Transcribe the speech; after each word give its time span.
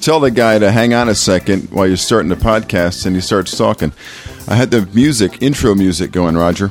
tell 0.00 0.18
the 0.18 0.30
guy 0.30 0.58
to 0.58 0.72
hang 0.72 0.94
on 0.94 1.10
a 1.10 1.14
second 1.14 1.70
while 1.70 1.86
you're 1.86 1.96
starting 1.96 2.30
the 2.30 2.36
podcast, 2.36 3.04
and 3.04 3.14
he 3.14 3.20
starts 3.20 3.56
talking. 3.56 3.92
I 4.48 4.54
had 4.54 4.70
the 4.70 4.86
music, 4.94 5.42
intro 5.42 5.74
music 5.74 6.10
going, 6.10 6.36
Roger. 6.36 6.68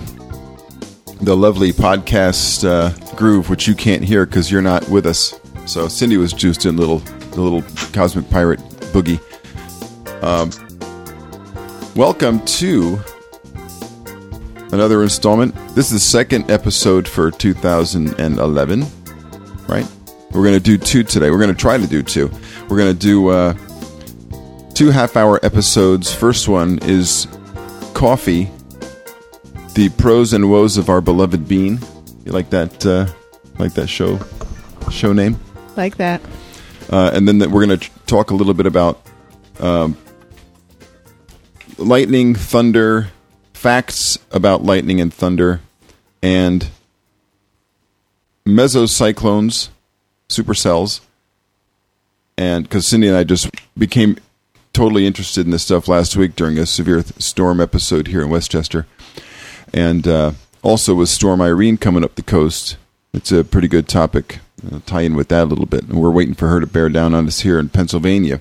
The 1.21 1.36
lovely 1.36 1.71
podcast 1.71 2.65
uh, 2.68 3.15
groove, 3.15 3.50
which 3.50 3.68
you 3.68 3.75
can't 3.75 4.04
hear 4.04 4.25
because 4.25 4.50
you're 4.52 4.61
not 4.61 4.89
with 4.89 5.05
us. 5.05 5.39
So 5.65 5.88
Cindy 5.88 6.18
was 6.18 6.34
juiced 6.34 6.65
in 6.65 6.75
little, 6.75 7.00
the 7.00 7.42
little 7.42 7.61
cosmic 7.93 8.29
pirate 8.32 8.60
boogie. 8.93 9.20
Um, 10.23 10.50
welcome 11.96 12.43
to 12.46 13.00
another 14.71 15.04
installment. 15.04 15.54
This 15.75 15.88
is 15.88 15.91
the 15.91 16.00
second 16.00 16.50
episode 16.50 17.07
for 17.07 17.30
2011, 17.30 18.86
right? 19.68 19.88
We're 20.32 20.43
going 20.43 20.54
to 20.54 20.60
do 20.60 20.78
two 20.78 21.04
today. 21.04 21.32
We're 21.32 21.39
going 21.39 21.50
to 21.50 21.60
try 21.60 21.78
to 21.78 21.88
do 21.88 22.04
two. 22.04 22.29
We're 22.69 22.78
going 22.78 22.93
to 22.93 23.00
do 23.00 23.29
uh, 23.29 23.54
two 24.74 24.92
half 24.92 25.18
hour 25.18 25.43
episodes. 25.43 26.14
First 26.14 26.47
one 26.47 26.79
is 26.83 27.28
Coffee, 27.93 28.50
the 29.74 29.89
pros 29.97 30.33
and 30.33 30.50
woes 30.50 30.78
of 30.78 30.89
our 30.89 31.02
beloved 31.02 31.47
bean. 31.47 31.79
You 32.25 32.31
like 32.31 32.50
that? 32.52 32.86
Uh, 32.86 33.08
like 33.58 33.73
that 33.73 33.88
show 33.88 34.19
show 34.92 35.14
name? 35.14 35.39
Like 35.75 35.97
that. 35.97 36.22
Uh, 36.89 37.11
and 37.14 37.27
then 37.27 37.39
we're 37.52 37.66
going 37.66 37.80
to 37.80 37.89
talk 38.05 38.31
a 38.31 38.36
little 38.36 38.53
bit 38.53 38.66
about 38.66 39.02
um, 39.59 39.97
lightning, 41.77 42.36
thunder, 42.36 43.09
facts 43.53 44.17
about 44.31 44.64
lightning 44.64 45.00
and 45.02 45.14
thunder, 45.14 45.61
and 46.23 46.69
mesocyclones, 48.45 49.69
supercells. 50.30 51.02
And 52.38 52.63
because 52.63 52.88
Cindy 52.88 53.08
and 53.08 53.17
I 53.17 53.23
just 53.25 53.49
became 53.77 54.17
totally 54.72 55.05
interested 55.05 55.45
in 55.45 55.52
this 55.52 55.63
stuff 55.63 55.88
last 55.88 56.16
week 56.16 56.35
during 56.35 56.58
a 56.58 56.66
severe 56.66 57.02
th- 57.03 57.22
storm 57.22 57.59
episode 57.59 58.08
here 58.08 58.22
in 58.22 58.30
Westchester. 58.30 58.85
And 59.73 60.07
uh, 60.07 60.31
also 60.61 60.95
with 60.95 61.09
Storm 61.09 61.41
Irene 61.41 61.77
coming 61.77 62.03
up 62.03 62.16
the 62.16 62.23
coast, 62.23 62.77
it's 63.13 63.31
a 63.31 63.44
pretty 63.44 63.67
good 63.67 63.88
topic. 63.89 64.39
I'll 64.72 64.80
tie 64.81 65.02
in 65.02 65.16
with 65.16 65.27
that 65.30 65.44
a 65.44 65.45
little 65.45 65.66
bit. 65.66 65.83
And 65.83 66.00
we're 66.02 66.11
waiting 66.11 66.33
for 66.35 66.47
her 66.47 66.59
to 66.59 66.67
bear 66.67 66.88
down 66.89 67.13
on 67.13 67.27
us 67.27 67.41
here 67.41 67.59
in 67.59 67.69
Pennsylvania. 67.69 68.39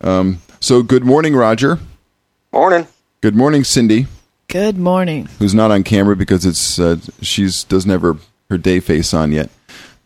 Um, 0.00 0.42
so, 0.60 0.82
good 0.82 1.04
morning, 1.04 1.34
Roger. 1.34 1.78
Morning. 2.52 2.86
Good 3.20 3.36
morning, 3.36 3.62
Cindy, 3.64 4.06
Good 4.48 4.76
morning. 4.76 5.28
who's 5.38 5.54
not 5.54 5.70
on 5.70 5.84
camera 5.84 6.16
because 6.16 6.44
it's 6.44 6.78
uh, 6.78 6.96
she's 7.20 7.62
doesn't 7.64 7.90
have 7.90 8.02
her, 8.02 8.16
her 8.50 8.58
day 8.58 8.80
face 8.80 9.14
on 9.14 9.30
yet. 9.32 9.48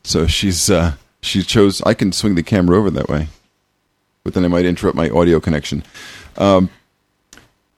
So 0.06 0.28
she's 0.28 0.70
uh, 0.70 0.94
she 1.20 1.42
chose. 1.42 1.82
I 1.82 1.92
can 1.92 2.12
swing 2.12 2.36
the 2.36 2.42
camera 2.44 2.78
over 2.78 2.90
that 2.90 3.08
way, 3.08 3.26
but 4.22 4.34
then 4.34 4.44
I 4.44 4.48
might 4.48 4.64
interrupt 4.64 4.96
my 4.96 5.10
audio 5.10 5.40
connection. 5.40 5.82
Um, 6.36 6.70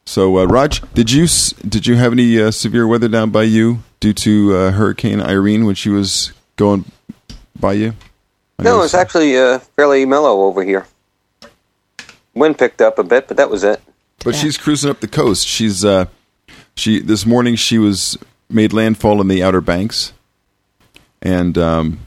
so, 0.04 0.38
uh, 0.38 0.44
Raj, 0.44 0.82
did 0.92 1.10
you 1.10 1.26
did 1.66 1.86
you 1.86 1.96
have 1.96 2.12
any 2.12 2.38
uh, 2.38 2.50
severe 2.50 2.86
weather 2.86 3.08
down 3.08 3.30
by 3.30 3.44
you 3.44 3.82
due 4.00 4.12
to 4.12 4.54
uh, 4.56 4.70
Hurricane 4.72 5.22
Irene 5.22 5.64
when 5.64 5.74
she 5.74 5.88
was 5.88 6.32
going 6.56 6.84
by 7.58 7.72
you? 7.72 7.94
I 8.58 8.64
No, 8.64 8.76
know 8.78 8.82
it's 8.82 8.94
actually 8.94 9.36
uh, 9.38 9.58
fairly 9.60 10.04
mellow 10.04 10.42
over 10.42 10.62
here. 10.62 10.86
Wind 12.34 12.58
picked 12.58 12.82
up 12.82 12.98
a 12.98 13.04
bit, 13.04 13.26
but 13.28 13.38
that 13.38 13.48
was 13.48 13.64
it. 13.64 13.80
But 14.22 14.34
Yeah. 14.34 14.40
she's 14.40 14.58
cruising 14.58 14.90
up 14.90 15.00
the 15.00 15.08
coast. 15.08 15.46
She's 15.46 15.82
uh, 15.82 16.06
she 16.74 17.00
this 17.00 17.24
morning 17.24 17.56
she 17.56 17.78
was 17.78 18.18
made 18.50 18.74
landfall 18.74 19.22
in 19.22 19.28
the 19.28 19.42
Outer 19.42 19.62
Banks, 19.62 20.12
and 21.22 21.56
um, 21.56 22.00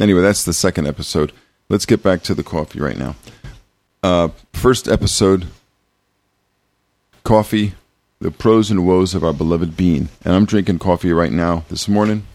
anyway, 0.00 0.20
that's 0.20 0.44
the 0.44 0.52
second 0.52 0.86
episode. 0.86 1.32
Let's 1.68 1.86
get 1.86 2.02
back 2.02 2.22
to 2.24 2.34
the 2.34 2.42
coffee 2.42 2.80
right 2.80 2.98
now. 2.98 3.16
Uh, 4.02 4.28
first 4.52 4.88
episode, 4.88 5.46
coffee, 7.24 7.74
the 8.20 8.30
pros 8.30 8.70
and 8.70 8.86
woes 8.86 9.14
of 9.14 9.24
our 9.24 9.32
beloved 9.32 9.76
bean, 9.76 10.08
and 10.24 10.34
I'm 10.34 10.44
drinking 10.44 10.78
coffee 10.78 11.12
right 11.12 11.32
now 11.32 11.64
this 11.68 11.88
morning. 11.88 12.26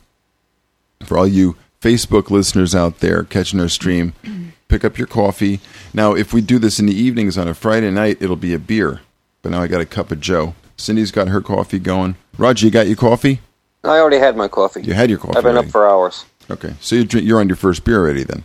For 1.03 1.17
all 1.17 1.27
you 1.27 1.55
Facebook 1.81 2.29
listeners 2.29 2.73
out 2.73 2.99
there 2.99 3.23
catching 3.23 3.59
our 3.59 3.69
stream, 3.69 4.13
pick 4.67 4.83
up 4.83 4.97
your 4.97 5.07
coffee. 5.07 5.59
Now, 5.93 6.13
if 6.13 6.33
we 6.33 6.41
do 6.41 6.59
this 6.59 6.79
in 6.79 6.85
the 6.85 6.95
evenings 6.95 7.37
on 7.37 7.47
a 7.47 7.53
Friday 7.53 7.91
night, 7.91 8.17
it'll 8.21 8.35
be 8.35 8.53
a 8.53 8.59
beer. 8.59 9.01
But 9.41 9.51
now 9.51 9.61
I 9.61 9.67
got 9.67 9.81
a 9.81 9.85
cup 9.85 10.11
of 10.11 10.19
Joe. 10.19 10.55
Cindy's 10.77 11.11
got 11.11 11.27
her 11.27 11.41
coffee 11.41 11.79
going. 11.79 12.15
Roger, 12.37 12.65
you 12.65 12.71
got 12.71 12.87
your 12.87 12.95
coffee? 12.95 13.41
I 13.83 13.99
already 13.99 14.17
had 14.17 14.35
my 14.35 14.47
coffee. 14.47 14.81
You 14.81 14.93
had 14.93 15.09
your 15.09 15.19
coffee. 15.19 15.37
I've 15.37 15.43
been 15.43 15.55
already. 15.55 15.67
up 15.67 15.71
for 15.71 15.87
hours. 15.87 16.25
Okay, 16.49 16.73
so 16.79 16.95
you 16.95 17.03
drink, 17.03 17.27
you're 17.27 17.39
on 17.39 17.49
your 17.49 17.57
first 17.57 17.83
beer 17.83 17.99
already 17.99 18.23
then. 18.23 18.43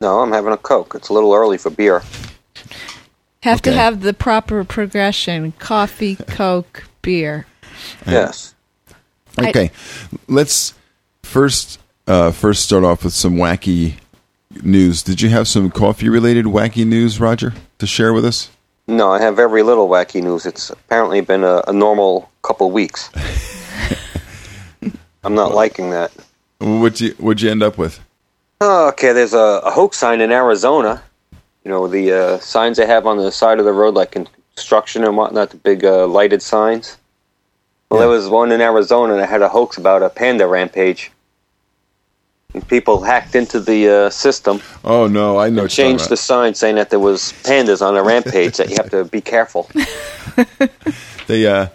No, 0.00 0.20
I'm 0.20 0.32
having 0.32 0.52
a 0.52 0.56
Coke. 0.56 0.94
It's 0.94 1.08
a 1.08 1.12
little 1.12 1.32
early 1.34 1.58
for 1.58 1.70
beer. 1.70 2.02
Have 3.42 3.62
to 3.62 3.72
have 3.72 4.02
the 4.02 4.12
proper 4.12 4.64
progression 4.64 5.52
coffee, 5.58 6.16
Coke, 6.28 6.84
beer. 7.02 7.46
Yes. 8.06 8.54
I- 9.38 9.48
Okay, 9.50 9.70
let's 10.26 10.74
first 11.22 11.78
uh, 12.08 12.32
first 12.32 12.64
start 12.64 12.82
off 12.82 13.04
with 13.04 13.14
some 13.14 13.36
wacky 13.36 13.94
news. 14.64 15.04
Did 15.04 15.20
you 15.22 15.28
have 15.28 15.46
some 15.46 15.70
coffee 15.70 16.08
related 16.08 16.46
wacky 16.46 16.84
news, 16.84 17.20
Roger, 17.20 17.52
to 17.78 17.86
share 17.86 18.12
with 18.12 18.24
us? 18.24 18.50
No, 18.88 19.12
I 19.12 19.20
have 19.20 19.36
very 19.36 19.62
little 19.62 19.88
wacky 19.88 20.20
news. 20.22 20.44
It's 20.44 20.70
apparently 20.70 21.20
been 21.20 21.44
a, 21.44 21.62
a 21.68 21.72
normal 21.72 22.28
couple 22.42 22.68
weeks. 22.72 23.10
I'm 25.24 25.34
not 25.34 25.54
liking 25.54 25.90
that. 25.90 26.10
What'd 26.60 27.00
you 27.00 27.10
What'd 27.18 27.40
you 27.42 27.50
end 27.50 27.62
up 27.62 27.78
with? 27.78 28.00
Oh, 28.60 28.88
okay, 28.88 29.12
there's 29.12 29.34
a, 29.34 29.60
a 29.64 29.70
hoax 29.70 29.96
sign 29.98 30.20
in 30.20 30.32
Arizona. 30.32 31.02
You 31.64 31.70
know, 31.70 31.86
the 31.86 32.12
uh, 32.12 32.38
signs 32.38 32.76
they 32.76 32.86
have 32.86 33.06
on 33.06 33.16
the 33.18 33.30
side 33.30 33.58
of 33.60 33.64
the 33.64 33.72
road, 33.72 33.94
like 33.94 34.10
construction 34.56 35.04
and 35.04 35.16
whatnot, 35.16 35.50
the 35.50 35.56
big 35.56 35.84
uh, 35.84 36.06
lighted 36.06 36.42
signs. 36.42 36.96
Well, 37.90 38.00
Yeah. 38.00 38.06
there 38.06 38.14
was 38.16 38.28
one 38.28 38.50
in 38.52 38.60
Arizona 38.60 39.14
that 39.16 39.28
had 39.28 39.42
a 39.42 39.48
hoax 39.48 39.76
about 39.78 40.02
a 40.02 40.10
panda 40.10 40.46
rampage. 40.46 41.12
And 42.54 42.66
people 42.66 43.02
hacked 43.02 43.34
into 43.34 43.60
the 43.60 43.88
uh, 43.88 44.10
system 44.10 44.62
Oh 44.82 45.06
no, 45.06 45.38
I 45.38 45.50
know. 45.50 45.62
and 45.62 45.70
changed 45.70 46.04
talking 46.04 46.10
the 46.10 46.16
sign 46.16 46.54
saying 46.54 46.76
that 46.76 46.88
there 46.88 46.98
was 46.98 47.32
pandas 47.44 47.86
on 47.86 47.94
a 47.96 48.02
rampage 48.02 48.56
that 48.56 48.70
you 48.70 48.76
have 48.76 48.90
to 48.90 49.04
be 49.04 49.20
careful. 49.20 49.70
They 51.26 51.46
uh, 51.46 51.68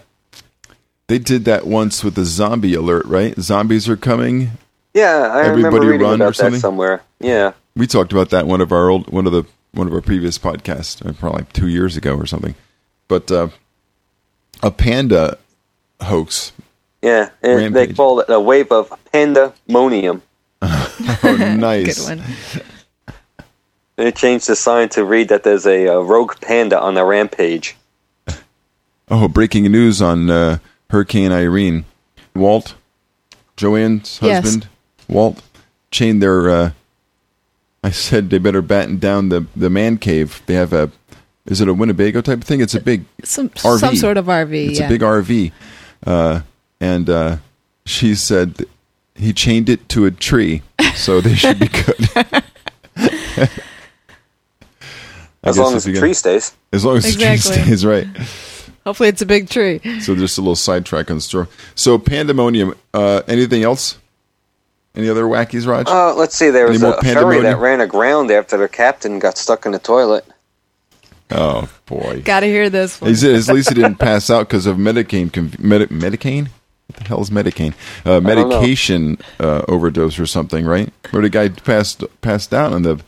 they 1.06 1.20
did 1.20 1.44
that 1.44 1.64
once 1.64 2.02
with 2.02 2.16
the 2.16 2.24
zombie 2.24 2.74
alert, 2.74 3.06
right? 3.06 3.38
Zombies 3.38 3.88
are 3.88 3.96
coming. 3.96 4.50
Yeah, 4.94 5.28
I 5.32 5.40
remember 5.48 5.66
Everybody 5.66 5.86
reading 5.88 6.00
run 6.06 6.12
or 6.22 6.26
about 6.26 6.28
that 6.28 6.36
something? 6.36 6.60
somewhere. 6.60 7.02
Yeah. 7.20 7.52
We 7.76 7.86
talked 7.88 8.12
about 8.12 8.30
that 8.30 8.44
in 8.44 8.48
one 8.48 8.60
of 8.60 8.70
our 8.72 8.88
old 8.88 9.12
one 9.12 9.26
of 9.26 9.32
the 9.32 9.44
one 9.72 9.86
of 9.88 9.92
our 9.92 10.00
previous 10.00 10.38
podcasts, 10.38 11.04
uh, 11.04 11.12
probably 11.12 11.44
two 11.52 11.66
years 11.66 11.96
ago 11.96 12.14
or 12.16 12.26
something. 12.26 12.54
But 13.08 13.30
uh, 13.32 13.48
a 14.62 14.70
panda 14.70 15.38
hoax. 16.00 16.52
Yeah, 17.02 17.30
and 17.42 17.56
Rampage. 17.74 17.88
they 17.88 17.94
called 17.94 18.20
it 18.20 18.30
a 18.30 18.38
wave 18.40 18.70
of 18.72 18.92
pandemonium. 19.12 20.22
Oh, 20.62 21.36
nice. 21.58 22.06
Good 22.08 22.18
one. 22.18 22.24
They 23.96 24.10
changed 24.12 24.46
the 24.48 24.56
sign 24.56 24.88
to 24.90 25.04
read 25.04 25.28
that 25.28 25.42
there's 25.42 25.66
a, 25.66 25.88
uh 25.88 26.00
rogue 26.00 26.34
panda 26.40 26.80
on 26.80 26.94
the 26.94 27.04
rampage. 27.04 27.76
Oh, 29.10 29.28
breaking 29.28 29.64
news 29.64 30.00
on 30.00 30.30
uh, 30.30 30.58
Hurricane 30.88 31.30
Irene. 31.30 31.84
Walt, 32.34 32.74
Joanne's 33.56 34.18
Yes. 34.22 34.42
husband, 34.44 34.68
Walt, 35.08 35.42
chained 35.90 36.22
their. 36.22 36.48
Uh, 36.50 36.70
I 37.82 37.90
said 37.90 38.30
they 38.30 38.38
better 38.38 38.62
batten 38.62 38.98
down 38.98 39.28
the 39.28 39.46
the 39.54 39.70
man 39.70 39.98
cave. 39.98 40.42
They 40.46 40.54
have 40.54 40.72
a. 40.72 40.90
Is 41.46 41.60
it 41.60 41.68
a 41.68 41.74
Winnebago 41.74 42.22
type 42.22 42.38
of 42.38 42.44
thing? 42.44 42.60
It's 42.62 42.74
a 42.74 42.80
big 42.80 43.04
Some 43.22 43.50
RV. 43.50 43.78
some 43.78 43.96
sort 43.96 44.16
of 44.16 44.26
RV. 44.26 44.70
It's 44.70 44.80
yeah. 44.80 44.86
a 44.86 44.88
big 44.88 45.02
RV, 45.02 45.52
uh, 46.06 46.40
and 46.80 47.10
uh, 47.10 47.36
she 47.84 48.14
said 48.14 48.64
he 49.14 49.32
chained 49.34 49.68
it 49.68 49.86
to 49.90 50.06
a 50.06 50.10
tree, 50.10 50.62
so 50.94 51.20
they 51.20 51.34
should 51.34 51.58
be 51.58 51.68
good. 51.68 52.08
As 55.42 55.58
long 55.58 55.74
as 55.74 55.84
the 55.84 55.90
you 55.90 55.94
can- 55.96 56.00
tree 56.02 56.14
stays. 56.14 56.54
as 56.72 56.84
long 56.86 56.96
as 56.96 57.04
the 57.14 57.22
tree 57.22 57.36
stays 57.36 57.84
right. 57.84 58.06
Hopefully, 58.86 59.08
it's 59.10 59.20
a 59.22 59.26
big 59.26 59.48
tree. 59.50 59.78
So 60.00 60.14
just 60.16 60.38
a 60.38 60.40
little 60.40 60.56
sidetrack 60.56 61.10
on 61.10 61.18
the 61.18 61.20
story. 61.22 61.46
So 61.74 61.98
pandemonium. 61.98 62.74
Uh, 62.94 63.22
anything 63.28 63.62
else? 63.62 63.98
Any 64.94 65.08
other 65.08 65.24
wackies, 65.24 65.66
Raj? 65.66 65.88
Uh, 65.88 66.14
let's 66.14 66.36
see, 66.36 66.50
there 66.50 66.66
Any 66.68 66.74
was 66.74 66.82
a 66.82 67.00
ferry 67.02 67.40
that 67.40 67.58
ran 67.58 67.80
aground 67.80 68.30
after 68.30 68.56
their 68.56 68.68
captain 68.68 69.18
got 69.18 69.36
stuck 69.36 69.66
in 69.66 69.72
the 69.72 69.78
toilet. 69.80 70.24
oh 71.30 71.68
boy. 71.86 72.22
Got 72.24 72.40
to 72.40 72.46
hear 72.46 72.70
this 72.70 73.00
one. 73.00 73.10
He 73.10 73.16
said 73.16 73.34
at 73.34 73.48
least 73.54 73.70
he 73.70 73.74
didn't 73.74 73.96
pass 73.98 74.30
out 74.30 74.48
because 74.48 74.66
of 74.66 74.76
Medicaid. 74.76 75.32
Conf- 75.32 75.58
Medi- 75.58 75.86
Medicaid? 75.86 76.48
What 76.86 76.98
the 76.98 77.04
hell 77.04 77.20
is 77.22 77.30
Medicaid? 77.30 77.74
Uh, 78.04 78.20
medication 78.20 79.18
uh, 79.40 79.62
overdose 79.66 80.18
or 80.18 80.26
something, 80.26 80.64
right? 80.66 80.92
Where 81.10 81.22
the 81.22 81.30
guy 81.30 81.48
passed 81.48 82.04
passed 82.20 82.52
out 82.54 82.72
on 82.72 82.82
the 82.82 83.00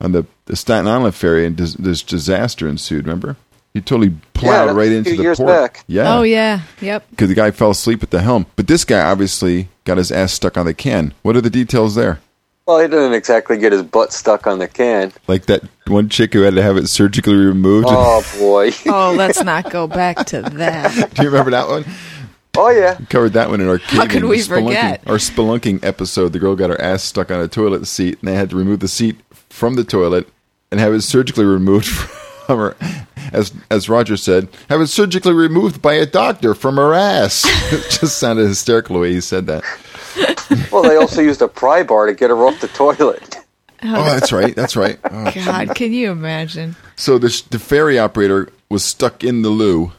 on 0.00 0.12
the, 0.12 0.26
the 0.44 0.54
Staten 0.56 0.86
Island 0.86 1.14
ferry 1.14 1.46
and 1.46 1.56
dis- 1.56 1.74
this 1.74 2.02
disaster 2.02 2.68
ensued. 2.68 3.06
Remember? 3.06 3.36
He 3.74 3.80
totally 3.80 4.16
plowed 4.34 4.68
that 4.68 4.74
right 4.74 4.88
was 4.88 4.90
a 4.90 4.96
into 4.98 5.16
the 5.16 5.22
years 5.22 5.36
port. 5.38 5.48
back. 5.48 5.84
Yeah. 5.88 6.14
Oh 6.16 6.22
yeah. 6.22 6.60
Yep. 6.80 7.10
because 7.10 7.28
the 7.28 7.34
guy 7.34 7.50
fell 7.50 7.70
asleep 7.72 8.04
at 8.04 8.10
the 8.12 8.22
helm. 8.22 8.46
But 8.54 8.68
this 8.68 8.84
guy 8.84 9.00
obviously 9.00 9.68
got 9.84 9.98
his 9.98 10.12
ass 10.12 10.32
stuck 10.32 10.56
on 10.56 10.64
the 10.66 10.74
can. 10.74 11.12
What 11.22 11.34
are 11.36 11.40
the 11.40 11.50
details 11.50 11.96
there? 11.96 12.20
Well, 12.66 12.78
he 12.80 12.86
didn't 12.86 13.12
exactly 13.12 13.58
get 13.58 13.72
his 13.72 13.82
butt 13.82 14.12
stuck 14.12 14.46
on 14.46 14.58
the 14.60 14.68
can. 14.68 15.12
Like 15.26 15.46
that 15.46 15.64
one 15.88 16.08
chick 16.08 16.32
who 16.32 16.42
had 16.42 16.54
to 16.54 16.62
have 16.62 16.76
it 16.76 16.88
surgically 16.88 17.34
removed. 17.34 17.88
Oh 17.90 18.24
boy. 18.38 18.70
Oh, 18.86 19.12
let's 19.16 19.42
not 19.42 19.70
go 19.70 19.86
back 19.88 20.24
to 20.26 20.40
that. 20.42 21.10
Do 21.14 21.22
you 21.24 21.28
remember 21.28 21.50
that 21.50 21.66
one? 21.68 21.84
oh 22.56 22.70
yeah. 22.70 22.96
Covered 23.10 23.32
that 23.32 23.50
one 23.50 23.60
in 23.60 23.68
our 23.68 23.78
How 23.78 24.06
could 24.06 24.24
we 24.24 24.40
forget? 24.40 25.02
Our 25.08 25.16
spelunking 25.16 25.84
episode. 25.84 26.32
The 26.32 26.38
girl 26.38 26.54
got 26.54 26.70
her 26.70 26.80
ass 26.80 27.02
stuck 27.02 27.32
on 27.32 27.40
a 27.40 27.48
toilet 27.48 27.88
seat, 27.88 28.20
and 28.20 28.28
they 28.28 28.34
had 28.34 28.50
to 28.50 28.56
remove 28.56 28.78
the 28.78 28.86
seat 28.88 29.16
from 29.50 29.74
the 29.74 29.82
toilet 29.82 30.28
and 30.70 30.78
have 30.78 30.94
it 30.94 31.02
surgically 31.02 31.44
removed 31.44 31.86
from 31.88 32.08
her. 32.48 32.76
As 33.32 33.52
as 33.70 33.88
Roger 33.88 34.16
said, 34.16 34.48
have 34.68 34.80
it 34.80 34.86
surgically 34.88 35.32
removed 35.32 35.80
by 35.82 35.94
a 35.94 36.06
doctor 36.06 36.54
from 36.54 36.76
her 36.76 36.94
ass. 36.94 37.44
it 37.72 37.90
just 38.00 38.18
sounded 38.18 38.46
hysterical 38.46 38.94
the 38.94 39.00
way 39.00 39.12
he 39.12 39.20
said 39.20 39.46
that. 39.46 39.64
Well, 40.70 40.82
they 40.84 40.96
also 40.96 41.20
used 41.22 41.42
a 41.42 41.48
pry 41.48 41.82
bar 41.82 42.06
to 42.06 42.14
get 42.14 42.30
her 42.30 42.46
off 42.46 42.60
the 42.60 42.68
toilet. 42.68 43.38
Oh, 43.82 44.04
that's 44.04 44.32
right. 44.32 44.54
That's 44.54 44.76
right. 44.76 44.98
Oh, 45.10 45.30
God, 45.34 45.74
can 45.74 45.92
you 45.92 46.10
imagine? 46.10 46.76
So 46.96 47.18
the 47.18 47.42
the 47.50 47.58
ferry 47.58 47.98
operator 47.98 48.48
was 48.68 48.84
stuck 48.84 49.22
in 49.24 49.42
the 49.42 49.50
loo. 49.50 49.92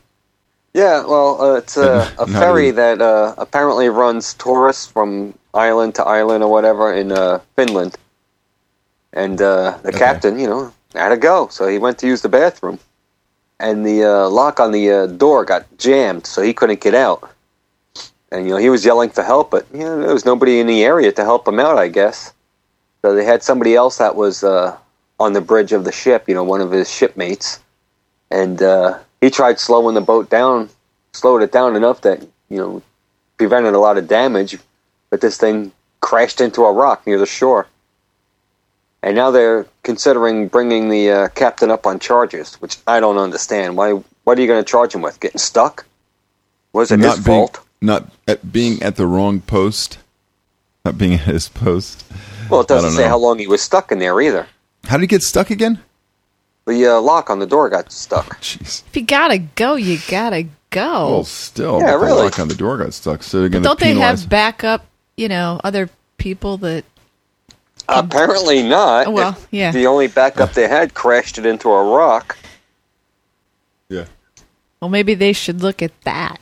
Yeah, 0.74 1.06
well, 1.06 1.42
uh, 1.42 1.56
it's 1.56 1.78
a, 1.78 2.12
a 2.18 2.28
ferry 2.28 2.66
did 2.68 2.76
that 2.76 3.02
uh, 3.02 3.36
apparently 3.38 3.88
runs 3.90 4.34
tourists 4.34 4.86
from 4.88 5.34
island 5.54 5.96
to 5.96 6.04
island 6.04 6.44
or 6.44 6.52
whatever 6.52 6.94
in 6.94 7.12
uh, 7.12 7.40
Finland. 7.56 7.96
And 9.14 9.42
uh, 9.42 9.78
the 9.84 9.90
Okay. 9.90 10.00
captain, 10.00 10.38
you 10.38 10.48
know, 10.48 10.74
had 10.98 11.10
to 11.10 11.18
go, 11.18 11.48
so 11.50 11.68
he 11.68 11.78
went 11.78 11.98
to 12.00 12.08
use 12.08 12.22
the 12.22 12.30
bathroom. 12.30 12.80
And 13.60 13.86
the 13.86 14.04
uh, 14.04 14.30
lock 14.30 14.60
on 14.60 14.72
the 14.72 14.90
uh, 14.90 15.06
door 15.08 15.46
got 15.46 15.66
jammed, 15.78 16.26
so 16.26 16.42
he 16.42 16.54
couldn't 16.54 16.82
get 16.82 16.94
out. 16.94 17.30
And 18.32 18.46
you 18.46 18.52
know, 18.52 18.58
he 18.58 18.70
was 18.70 18.84
yelling 18.84 19.10
for 19.10 19.24
help, 19.24 19.50
but 19.52 19.66
you 19.74 19.80
know, 19.80 20.00
there 20.00 20.14
was 20.14 20.26
nobody 20.26 20.60
in 20.60 20.68
the 20.68 20.84
area 20.84 21.12
to 21.14 21.24
help 21.24 21.48
him 21.48 21.60
out, 21.60 21.78
I 21.78 21.88
guess. 21.88 22.34
So 23.02 23.16
they 23.16 23.24
had 23.24 23.44
somebody 23.44 23.76
else 23.76 23.98
that 23.98 24.16
was 24.16 24.44
uh, 24.44 24.76
on 25.20 25.34
the 25.34 25.42
bridge 25.42 25.72
of 25.72 25.86
the 25.86 25.92
ship, 25.92 26.28
you 26.28 26.34
know, 26.36 26.44
one 26.44 26.60
of 26.60 26.72
his 26.72 26.92
shipmates, 26.92 27.60
and 28.32 28.62
uh, 28.62 29.00
he 29.22 29.30
tried 29.30 29.60
slowing 29.60 29.96
the 29.96 30.02
boat 30.02 30.30
down, 30.30 30.70
slowed 31.14 31.42
it 31.42 31.52
down 31.52 31.76
enough 31.76 32.02
that 32.02 32.22
you 32.50 32.58
know 32.58 32.82
prevented 33.38 33.74
a 33.74 33.80
lot 33.80 33.98
of 33.98 34.08
damage, 34.08 34.58
but 35.10 35.22
this 35.22 35.38
thing 35.38 35.72
crashed 36.02 36.42
into 36.42 36.64
a 36.66 36.72
rock 36.72 37.06
near 37.08 37.18
the 37.18 37.26
shore. 37.26 37.68
And 39.06 39.16
now 39.16 39.30
they're 39.30 39.68
considering 39.84 40.48
bringing 40.48 40.90
the 40.90 41.12
uh, 41.12 41.28
captain 41.30 41.70
up 41.70 41.86
on 41.86 42.00
charges, 42.00 42.56
which 42.56 42.78
I 42.88 43.00
don't 43.00 43.20
understand. 43.20 43.78
Why? 43.78 43.92
What 44.24 44.40
are 44.40 44.42
you 44.42 44.48
going 44.48 44.64
to 44.64 44.70
charge 44.70 44.96
him 44.96 45.04
with? 45.04 45.20
Getting 45.20 45.38
stuck? 45.38 45.86
Was 46.74 46.92
it 46.92 46.98
not 46.98 47.18
his 47.18 47.26
being 47.26 47.48
fault? 47.48 47.60
not 47.82 48.10
at 48.28 48.52
being 48.52 48.82
at 48.82 48.96
the 48.96 49.06
wrong 49.06 49.42
post. 49.42 50.00
Not 50.84 50.98
being 50.98 51.14
at 51.14 51.20
his 51.20 51.50
post. 51.50 52.04
Well, 52.50 52.62
it 52.62 52.68
doesn't 52.68 52.92
say 52.92 53.04
know. 53.04 53.10
how 53.10 53.20
long 53.20 53.38
he 53.38 53.46
was 53.46 53.62
stuck 53.62 53.92
in 53.92 54.00
there 54.00 54.20
either. 54.20 54.48
How 54.86 54.98
did 54.98 55.04
he 55.04 55.08
get 55.08 55.22
stuck 55.22 55.52
again? 55.52 55.80
The 56.66 56.98
uh, 56.98 57.00
lock 57.00 57.30
on 57.30 57.38
the 57.38 57.46
door 57.46 57.70
got 57.70 57.92
stuck. 57.92 58.42
Jeez. 58.42 58.84
If 58.88 58.98
you 58.98 59.04
gotta 59.04 59.38
go, 59.38 59.76
you 59.76 60.00
gotta 60.08 60.48
go. 60.72 61.10
Well, 61.10 61.24
still, 61.24 61.80
Yeah, 61.80 61.98
but 61.98 62.08
the 62.08 62.16
lock 62.16 62.40
on 62.40 62.48
the 62.48 62.56
door 62.56 62.78
got 62.78 62.94
stuck. 62.94 63.22
So 63.22 63.40
they're 63.40 63.50
going 63.50 63.62
to 63.62 63.70
Don't 63.70 63.80
they 63.80 63.94
have 63.94 64.28
backup? 64.28 64.86
You 65.16 65.30
know, 65.30 65.62
other 65.64 65.90
people 66.18 66.58
that. 66.58 66.86
Apparently 67.88 68.64
not. 68.64 69.08
Oh, 69.08 69.12
well, 69.12 69.30
If 69.32 69.48
yeah. 69.52 69.72
The 69.72 69.88
only 69.88 70.08
backup 70.08 70.54
they 70.54 70.68
had 70.68 70.94
crashed 70.94 71.38
it 71.38 71.46
into 71.46 71.70
a 71.70 71.84
rock. 71.96 72.38
yeah, 73.90 74.06
Well, 74.80 74.90
maybe 74.90 75.14
they 75.14 75.34
should 75.34 75.62
look 75.62 75.82
at 75.82 76.00
that. 76.02 76.40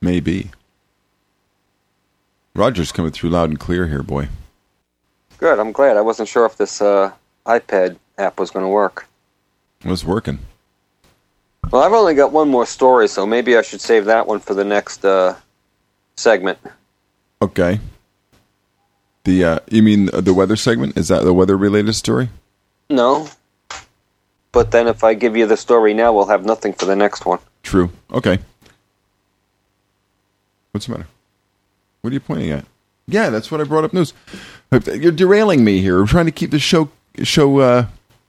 maybe. 0.00 0.50
Roger's 2.54 2.92
coming 2.92 3.10
through 3.10 3.30
loud 3.30 3.50
and 3.50 3.58
clear 3.58 3.88
here, 3.88 4.02
boy. 4.04 4.28
Good. 5.38 5.58
I'm 5.58 5.72
glad. 5.72 5.96
I 5.96 6.00
wasn't 6.02 6.28
sure 6.28 6.46
if 6.46 6.56
this 6.56 6.80
uh, 6.80 7.10
iPad 7.46 7.96
app 8.16 8.38
was 8.38 8.50
going 8.52 8.64
to 8.64 8.68
work. 8.68 9.08
It 9.84 9.88
was 9.90 10.04
working. 10.04 10.38
Well, 11.72 11.82
I've 11.82 11.92
only 11.92 12.14
got 12.14 12.30
one 12.30 12.48
more 12.48 12.64
story, 12.66 13.08
so 13.08 13.26
maybe 13.26 13.56
I 13.56 13.62
should 13.62 13.80
save 13.80 14.04
that 14.04 14.26
one 14.28 14.38
for 14.38 14.54
the 14.54 14.64
next 14.64 15.04
uh, 15.04 15.34
segment. 16.16 16.58
Okay. 17.42 17.80
The 19.24 19.44
uh, 19.44 19.58
you 19.70 19.82
mean 19.82 20.06
the 20.12 20.34
weather 20.34 20.56
segment? 20.56 20.96
Is 20.96 21.08
that 21.08 21.24
the 21.24 21.32
weather 21.32 21.56
related 21.56 21.94
story? 21.94 22.28
No. 22.90 23.28
But 24.52 24.70
then 24.70 24.86
if 24.86 25.02
I 25.02 25.14
give 25.14 25.36
you 25.36 25.46
the 25.46 25.56
story 25.56 25.94
now, 25.94 26.12
we'll 26.12 26.28
have 26.28 26.44
nothing 26.44 26.74
for 26.74 26.84
the 26.84 26.94
next 26.94 27.26
one. 27.26 27.38
True. 27.62 27.90
Okay. 28.12 28.38
What's 30.72 30.86
the 30.86 30.92
matter? 30.92 31.06
What 32.02 32.10
are 32.10 32.14
you 32.14 32.20
pointing 32.20 32.50
at? 32.50 32.64
Yeah, 33.06 33.30
that's 33.30 33.50
what 33.50 33.60
I 33.60 33.64
brought 33.64 33.84
up 33.84 33.92
news. 33.92 34.12
You're 34.70 35.12
derailing 35.12 35.64
me 35.64 35.80
here. 35.80 35.98
We're 36.00 36.06
trying 36.06 36.26
to 36.26 36.32
keep 36.32 36.50
the 36.50 36.58
show 36.58 36.90
show. 37.22 37.58
Uh, 37.58 37.86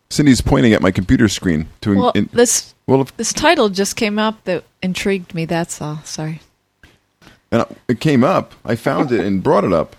Cindy's 0.10 0.42
pointing 0.42 0.74
at 0.74 0.82
my 0.82 0.92
computer 0.92 1.28
screen 1.28 1.68
to. 1.82 1.96
Well, 1.98 2.12
in- 2.12 2.30
this 2.32 2.74
well, 2.88 3.02
if, 3.02 3.16
this 3.18 3.34
title 3.34 3.70
just 3.70 3.96
came 3.96 4.18
up 4.20 4.44
that 4.46 4.64
intrigued 4.82 5.34
me. 5.34 5.46
That's 5.46 5.82
all. 5.82 6.02
Sorry. 6.04 6.42
and 7.52 7.66
it 7.88 8.00
came 8.00 8.24
up. 8.24 8.54
I 8.64 8.76
found 8.76 9.12
it 9.12 9.20
and 9.26 9.44
brought 9.44 9.64
it 9.64 9.74
up. 9.74 9.96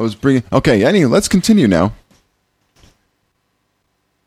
I 0.00 0.02
was 0.02 0.14
bringing. 0.14 0.44
Okay. 0.50 0.82
Anyway, 0.82 1.10
let's 1.10 1.28
continue 1.28 1.68
now. 1.68 1.92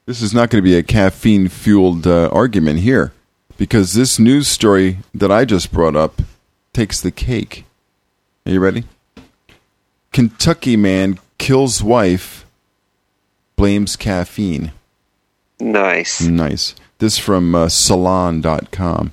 This 0.05 0.21
is 0.21 0.31
not 0.31 0.51
going 0.51 0.63
to 0.63 0.69
be 0.69 0.77
a 0.77 0.83
caffeine 0.83 1.47
fueled 1.47 2.05
uh, 2.05 2.29
argument 2.31 2.81
here, 2.81 3.11
because 3.57 3.93
this 3.93 4.19
news 4.19 4.47
story 4.47 4.99
that 5.15 5.31
I 5.31 5.45
just 5.45 5.71
brought 5.71 5.95
up 5.95 6.21
takes 6.73 7.01
the 7.01 7.09
cake. 7.09 7.65
Are 8.45 8.51
you 8.51 8.59
ready? 8.59 8.83
Kentucky 10.11 10.77
man 10.77 11.17
kills 11.39 11.81
wife, 11.81 12.45
blames 13.55 13.95
caffeine. 13.95 14.73
Nice. 15.59 16.21
Nice. 16.21 16.75
This 16.99 17.17
from 17.17 17.55
uh, 17.55 17.69
salon.com. 17.69 19.11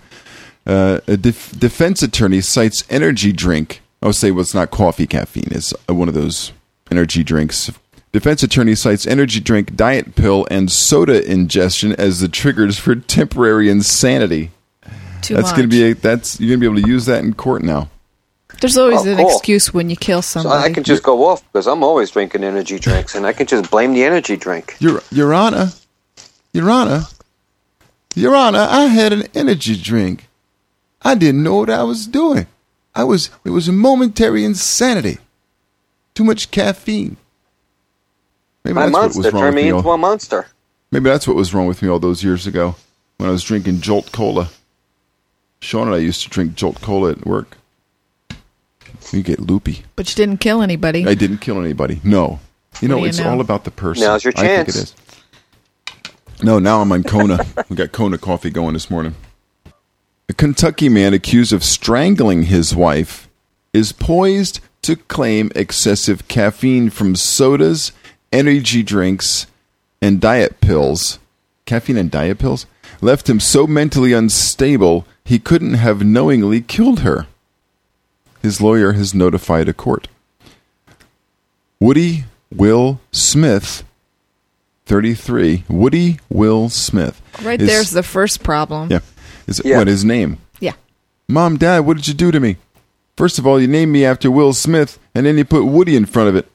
Uh, 0.66 1.00
a 1.06 1.16
def- 1.16 1.58
defense 1.58 2.02
attorney 2.02 2.42
cites 2.42 2.84
energy 2.90 3.32
drink. 3.32 3.80
Oh, 4.02 4.12
say 4.12 4.30
well, 4.30 4.40
it's 4.42 4.54
not 4.54 4.70
coffee. 4.70 5.06
Caffeine 5.06 5.52
is 5.52 5.74
uh, 5.88 5.94
one 5.94 6.08
of 6.08 6.14
those 6.14 6.52
energy 6.90 7.22
drinks. 7.22 7.70
Defense 8.12 8.42
attorney 8.42 8.74
cites 8.74 9.06
energy 9.06 9.40
drink, 9.40 9.76
diet 9.76 10.14
pill, 10.16 10.46
and 10.50 10.70
soda 10.70 11.22
ingestion 11.30 11.92
as 11.96 12.20
the 12.20 12.28
triggers 12.28 12.78
for 12.78 12.96
temporary 12.96 13.68
insanity. 13.70 14.50
Too 15.22 15.34
that's 15.34 15.48
much. 15.48 15.56
going 15.56 15.68
to 15.68 15.76
be 15.76 15.90
a, 15.90 15.94
that's 15.94 16.40
you're 16.40 16.48
going 16.48 16.60
to 16.60 16.70
be 16.70 16.78
able 16.78 16.82
to 16.86 16.92
use 16.92 17.06
that 17.06 17.22
in 17.22 17.34
court 17.34 17.62
now. 17.62 17.88
There's 18.60 18.76
always 18.76 19.06
Oh, 19.06 19.10
an 19.10 19.16
cool. 19.18 19.30
excuse 19.30 19.72
when 19.72 19.90
you 19.90 19.96
kill 19.96 20.22
So 20.22 20.40
somebody. 20.40 20.70
I 20.70 20.72
can 20.74 20.82
just 20.82 21.02
go 21.02 21.26
off 21.26 21.42
because 21.52 21.66
I'm 21.68 21.84
always 21.84 22.10
drinking 22.10 22.42
energy 22.42 22.78
drinks, 22.78 23.14
and 23.14 23.26
I 23.26 23.32
can 23.32 23.46
just 23.46 23.70
blame 23.70 23.92
the 23.92 24.02
energy 24.02 24.36
drink. 24.36 24.76
Your 24.80 25.02
Your 25.12 25.32
Honor, 25.34 25.68
Your 26.52 26.70
Honor, 26.70 27.02
Your 28.16 28.34
Honor, 28.34 28.66
I 28.68 28.86
had 28.86 29.12
an 29.12 29.24
energy 29.34 29.76
drink. 29.76 30.26
I 31.02 31.14
didn't 31.14 31.42
know 31.42 31.56
what 31.56 31.70
I 31.70 31.84
was 31.84 32.06
doing. 32.06 32.46
I 32.94 33.04
was 33.04 33.30
it 33.44 33.50
was 33.50 33.68
a 33.68 33.72
momentary 33.72 34.44
insanity. 34.44 35.18
Too 36.14 36.24
much 36.24 36.50
caffeine. 36.50 37.16
Maybe 38.64 38.74
My 38.74 38.82
that's 38.86 38.92
what 38.92 39.00
monster 39.02 39.18
was 39.22 39.32
wrong 39.32 39.42
turned 39.42 39.54
with 39.56 39.64
me 39.64 39.70
me. 39.70 39.76
into 39.76 39.88
All, 39.88 39.94
a 39.94 39.98
monster. 39.98 40.46
maybe 40.90 41.04
that's 41.08 41.26
what 41.26 41.36
was 41.36 41.54
wrong 41.54 41.66
with 41.66 41.82
me 41.82 41.88
all 41.88 41.98
those 41.98 42.22
years 42.24 42.46
ago 42.46 42.74
when 43.16 43.28
I 43.28 43.32
was 43.32 43.42
drinking 43.44 43.80
Jolt 43.80 44.12
Cola. 44.12 44.48
Sean 45.60 45.86
and 45.88 45.94
I 45.94 45.98
used 45.98 46.22
to 46.22 46.28
drink 46.30 46.54
Jolt 46.54 46.80
Cola 46.80 47.12
at 47.12 47.26
work. 47.26 47.56
You 49.12 49.22
get 49.22 49.40
loopy. 49.40 49.84
but 49.96 50.08
you 50.10 50.14
didn't 50.14 50.38
kill 50.40 50.62
anybody. 50.62 51.06
I 51.06 51.14
didn't 51.14 51.38
kill 51.38 51.58
anybody. 51.60 52.00
No. 52.04 52.38
You 52.80 52.88
know, 52.88 52.98
you 52.98 53.06
it's 53.06 53.18
know? 53.18 53.30
all 53.30 53.40
about 53.40 53.64
the 53.64 53.70
person. 53.70 54.04
Now's 54.04 54.24
your 54.24 54.32
I 54.36 54.40
think 54.46 54.66
chance. 54.68 54.76
it 54.76 54.82
is. 54.82 56.42
No, 56.42 56.58
now 56.58 56.80
I'm 56.80 56.90
on 56.92 57.02
Kona. 57.02 57.44
we 57.68 57.76
got 57.76 57.92
Kona 57.92 58.18
coffee 58.18 58.50
going 58.50 58.74
this 58.74 58.90
morning. 58.90 59.14
A 60.30 60.32
Kentucky 60.32 60.88
man 60.88 61.12
accused 61.12 61.52
of 61.52 61.64
strangling 61.64 62.44
his 62.44 62.72
wife 62.72 63.28
is 63.72 63.90
poised 63.90 64.60
to 64.82 64.94
claim 64.94 65.50
excessive 65.56 66.28
caffeine 66.28 66.88
from 66.88 67.16
sodas, 67.16 67.90
energy 68.32 68.84
drinks, 68.84 69.48
and 70.00 70.20
diet 70.20 70.60
pills. 70.60 71.18
Caffeine 71.66 71.96
and 71.96 72.12
diet 72.12 72.38
pills 72.38 72.66
left 73.00 73.28
him 73.28 73.40
so 73.40 73.66
mentally 73.66 74.12
unstable 74.12 75.04
he 75.24 75.40
couldn't 75.40 75.74
have 75.74 76.04
knowingly 76.06 76.60
killed 76.60 77.00
her. 77.00 77.26
His 78.40 78.60
lawyer 78.60 78.92
has 78.92 79.12
notified 79.12 79.68
a 79.68 79.72
court. 79.72 80.06
Woody 81.80 82.26
Will 82.54 83.00
Smith, 83.10 83.82
33. 84.86 85.64
Woody 85.68 86.20
Will 86.28 86.68
Smith. 86.68 87.20
right 87.42 87.60
is- 87.60 87.66
there's 87.68 87.90
the 87.90 88.04
first 88.04 88.44
problem. 88.44 88.90
Yeah. 88.92 89.00
Is 89.50 89.60
Yeah. 89.64 89.78
what 89.78 89.86
his 89.88 90.04
name? 90.04 90.38
Yeah. 90.60 90.72
Mom, 91.28 91.56
Dad, 91.58 91.80
what 91.80 91.96
did 91.98 92.08
you 92.08 92.14
do 92.14 92.30
to 92.30 92.40
me? 92.40 92.56
First 93.16 93.38
of 93.38 93.46
all, 93.46 93.60
you 93.60 93.66
named 93.66 93.92
me 93.92 94.04
after 94.04 94.30
Will 94.30 94.52
Smith, 94.54 94.98
and 95.14 95.26
then 95.26 95.36
you 95.36 95.44
put 95.44 95.64
Woody 95.66 95.96
in 95.96 96.06
front 96.06 96.28
of 96.30 96.36
it. 96.36 96.48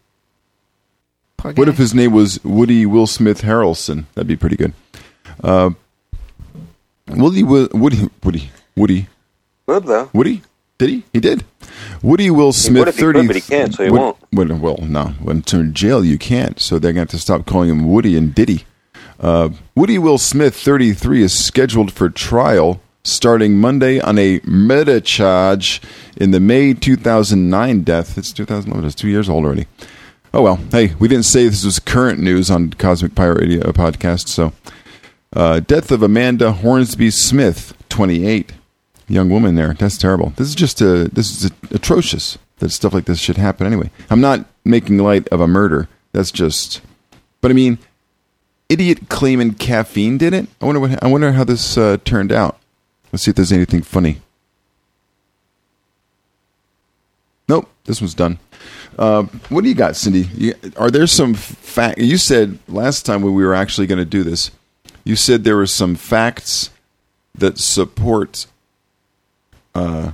Poor 1.38 1.52
What 1.54 1.66
guy. 1.66 1.72
if 1.72 1.78
his 1.78 1.94
name 1.94 2.12
was 2.14 2.40
Woody 2.44 2.86
Will 2.86 3.06
Smith 3.06 3.42
Harrelson? 3.44 4.06
That'd 4.16 4.28
be 4.28 4.36
pretty 4.36 4.56
good. 4.56 4.74
Uh, 5.44 5.72
Woody, 7.08 7.44
Woody, 7.44 8.10
Woody, 8.18 8.50
Woody, 8.76 9.08
Good 9.68 9.86
though. 9.86 10.10
Woody, 10.14 10.42
Did 10.78 10.90
he? 10.90 11.04
He 11.14 11.20
did. 11.20 11.44
Woody 12.02 12.30
Will 12.30 12.52
Smith, 12.52 12.96
he 12.96 13.02
could, 13.02 13.28
but 13.28 13.36
he 13.36 13.42
can't, 13.42 13.74
so 13.74 13.84
he 13.84 13.90
Wood- 13.90 14.00
won't. 14.02 14.18
Well, 14.34 14.58
well, 14.58 14.80
no. 14.82 15.14
When 15.22 15.40
it's 15.40 15.54
in 15.54 15.74
jail, 15.74 16.04
you 16.04 16.18
can't. 16.18 16.60
So 16.60 16.80
they're 16.80 16.92
going 16.94 17.08
to 17.08 17.12
have 17.14 17.20
to 17.20 17.24
stop 17.24 17.46
calling 17.46 17.70
him 17.70 17.90
Woody 17.90 18.18
and 18.18 18.34
Diddy. 18.36 18.66
Uh, 19.20 19.50
Woody 19.76 19.98
Will 19.98 20.18
Smith, 20.18 20.56
thirty-three, 20.56 21.24
is 21.24 21.38
scheduled 21.38 21.92
for 21.94 22.10
trial 22.10 22.82
starting 23.06 23.58
Monday 23.58 24.00
on 24.00 24.18
a 24.18 24.42
meta 24.44 25.00
charge 25.00 25.82
in 26.18 26.32
the 26.32 26.40
May 26.40 26.74
two 26.74 26.96
thousand 26.98 27.50
nine 27.50 27.82
death. 27.82 28.18
It's 28.18 28.34
two 28.34 28.46
thousand 28.46 28.72
eleven. 28.72 28.88
It's 28.88 28.96
two 28.96 29.08
years 29.08 29.30
old 29.30 29.46
already. 29.46 29.68
Oh 30.34 30.42
well. 30.42 30.60
Hey, 30.72 30.94
we 31.00 31.08
didn't 31.08 31.26
say 31.26 31.48
this 31.48 31.64
was 31.64 31.80
current 31.80 32.20
news 32.20 32.52
on 32.52 32.72
Cosmic 32.72 33.16
Pirate 33.16 33.40
Radio 33.40 33.72
podcast. 33.72 34.28
So, 34.28 34.52
uh, 35.34 35.62
death 35.62 35.92
of 35.92 36.04
Amanda 36.04 36.52
Hornsby 36.52 37.12
Smith, 37.12 37.74
twenty-eight 37.88 38.52
young 39.08 39.30
woman 39.30 39.56
there. 39.56 39.74
That's 39.74 39.98
terrible. 39.98 40.34
This 40.36 40.48
is 40.48 40.56
just 40.56 40.82
a 40.82 41.08
this 41.10 41.44
is 41.44 41.52
atrocious 41.72 42.38
that 42.58 42.70
stuff 42.70 42.94
like 42.94 43.06
this 43.06 43.20
should 43.20 43.38
happen 43.38 43.68
anyway. 43.68 43.92
I'm 44.10 44.22
not 44.22 44.46
making 44.64 44.98
light 44.98 45.28
of 45.30 45.40
a 45.40 45.48
murder. 45.48 45.88
That's 46.12 46.32
just 46.32 46.82
but 47.42 47.52
I 47.52 47.54
mean 47.54 47.78
idiot 48.68 49.10
claiming 49.10 49.54
caffeine 49.54 50.18
did 50.18 50.34
it. 50.34 50.48
I 50.60 50.66
wonder 50.66 50.82
what 50.82 51.04
I 51.04 51.08
wonder 51.08 51.34
how 51.34 51.44
this 51.44 51.78
uh, 51.78 51.98
turned 52.04 52.32
out. 52.32 52.58
Let's 53.16 53.24
see 53.24 53.32
if 53.32 53.36
there's 53.38 53.54
anything 53.54 53.82
funny. 53.82 54.20
Nope, 57.48 57.70
this 57.86 58.02
one's 58.02 58.14
done. 58.14 58.40
Uh, 59.00 59.24
what 59.48 59.64
do 59.64 59.70
you 59.70 59.74
got, 59.74 59.96
Cindy? 59.96 60.28
You, 60.36 60.54
are 60.76 60.92
there 60.92 61.08
some 61.08 61.34
fact? 61.34 61.98
You 61.98 62.18
said 62.18 62.60
last 62.68 63.06
time 63.06 63.22
when 63.22 63.34
we 63.34 63.46
were 63.46 63.54
actually 63.54 63.88
going 63.88 64.00
to 64.00 64.04
do 64.04 64.22
this, 64.22 64.52
you 65.06 65.16
said 65.16 65.46
there 65.46 65.56
were 65.56 65.66
some 65.66 65.96
facts 65.96 66.72
that 67.34 67.58
support 67.58 68.48
uh, 69.74 70.12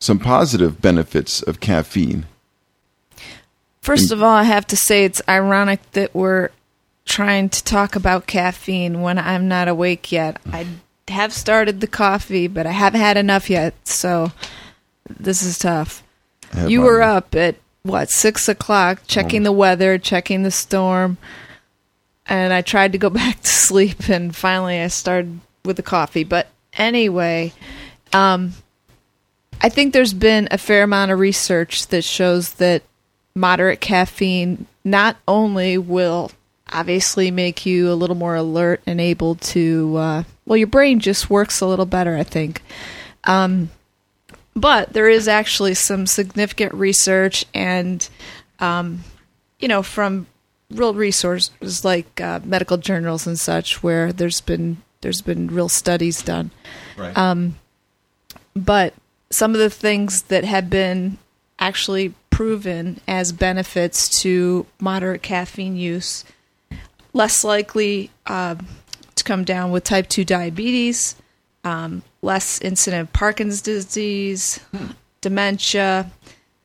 some 0.00 0.18
positive 0.18 0.82
benefits 0.82 1.40
of 1.40 1.60
caffeine. 1.60 2.26
First 3.80 4.10
of 4.10 4.24
all, 4.24 4.34
I 4.34 4.42
have 4.42 4.66
to 4.66 4.76
say 4.76 5.04
it's 5.04 5.22
ironic 5.28 5.88
that 5.92 6.16
we're 6.16 6.48
trying 7.04 7.48
to 7.50 7.62
talk 7.62 7.94
about 7.94 8.26
caffeine 8.26 9.02
when 9.02 9.20
I'm 9.20 9.46
not 9.46 9.68
awake 9.68 10.10
yet. 10.10 10.40
I 10.50 10.66
have 11.08 11.32
started 11.32 11.80
the 11.80 11.86
coffee, 11.86 12.46
but 12.48 12.66
I 12.66 12.72
haven't 12.72 13.00
had 13.00 13.16
enough 13.16 13.48
yet, 13.48 13.74
so 13.84 14.32
this 15.08 15.42
is 15.42 15.58
tough. 15.58 16.02
You 16.66 16.82
were 16.82 17.02
up 17.02 17.34
at 17.34 17.56
what 17.82 18.10
six 18.10 18.48
o'clock, 18.48 19.02
checking 19.06 19.42
the 19.42 19.52
weather, 19.52 19.98
checking 19.98 20.42
the 20.42 20.50
storm, 20.50 21.18
and 22.26 22.52
I 22.52 22.62
tried 22.62 22.92
to 22.92 22.98
go 22.98 23.10
back 23.22 23.40
to 23.42 23.48
sleep, 23.48 24.08
and 24.08 24.34
finally 24.34 24.80
I 24.80 24.88
started 24.88 25.40
with 25.64 25.76
the 25.76 25.82
coffee. 25.82 26.24
But 26.24 26.48
anyway, 26.72 27.52
um, 28.12 28.52
I 29.60 29.68
think 29.68 29.92
there's 29.92 30.14
been 30.14 30.48
a 30.50 30.58
fair 30.58 30.82
amount 30.82 31.10
of 31.10 31.18
research 31.18 31.86
that 31.88 32.04
shows 32.04 32.54
that 32.54 32.82
moderate 33.34 33.80
caffeine 33.80 34.66
not 34.84 35.16
only 35.28 35.78
will 35.78 36.30
obviously 36.72 37.30
make 37.30 37.66
you 37.66 37.92
a 37.92 37.94
little 37.94 38.16
more 38.16 38.34
alert 38.34 38.82
and 38.86 39.00
able 39.00 39.36
to, 39.36 39.96
uh, 39.96 40.22
well, 40.46 40.56
your 40.56 40.66
brain 40.66 41.00
just 41.00 41.28
works 41.28 41.60
a 41.60 41.66
little 41.66 41.86
better, 41.86 42.16
I 42.16 42.22
think. 42.22 42.62
Um, 43.24 43.70
but 44.54 44.92
there 44.92 45.08
is 45.08 45.28
actually 45.28 45.74
some 45.74 46.06
significant 46.06 46.72
research 46.72 47.44
and, 47.52 48.08
um, 48.60 49.00
you 49.58 49.68
know, 49.68 49.82
from 49.82 50.26
real 50.70 50.94
resources 50.94 51.84
like 51.84 52.20
uh, 52.20 52.40
medical 52.44 52.78
journals 52.78 53.26
and 53.26 53.38
such, 53.38 53.82
where 53.82 54.12
there's 54.12 54.40
been 54.40 54.78
there's 55.02 55.20
been 55.20 55.48
real 55.48 55.68
studies 55.68 56.22
done 56.22 56.50
Right. 56.96 57.16
Um, 57.16 57.58
but 58.54 58.94
some 59.30 59.52
of 59.52 59.60
the 59.60 59.70
things 59.70 60.22
that 60.22 60.44
have 60.44 60.70
been 60.70 61.18
actually 61.58 62.14
proven 62.30 63.00
as 63.06 63.32
benefits 63.32 64.20
to 64.22 64.66
moderate 64.80 65.22
caffeine 65.22 65.76
use 65.76 66.24
less 67.12 67.44
likely 67.44 68.10
to 68.26 68.58
come 69.26 69.44
down 69.44 69.70
with 69.70 69.84
type 69.84 70.08
2 70.08 70.24
diabetes 70.24 71.16
um, 71.64 72.02
less 72.22 72.60
incident 72.60 73.08
of 73.08 73.12
parkinson's 73.12 73.60
disease 73.60 74.60
dementia 75.20 76.10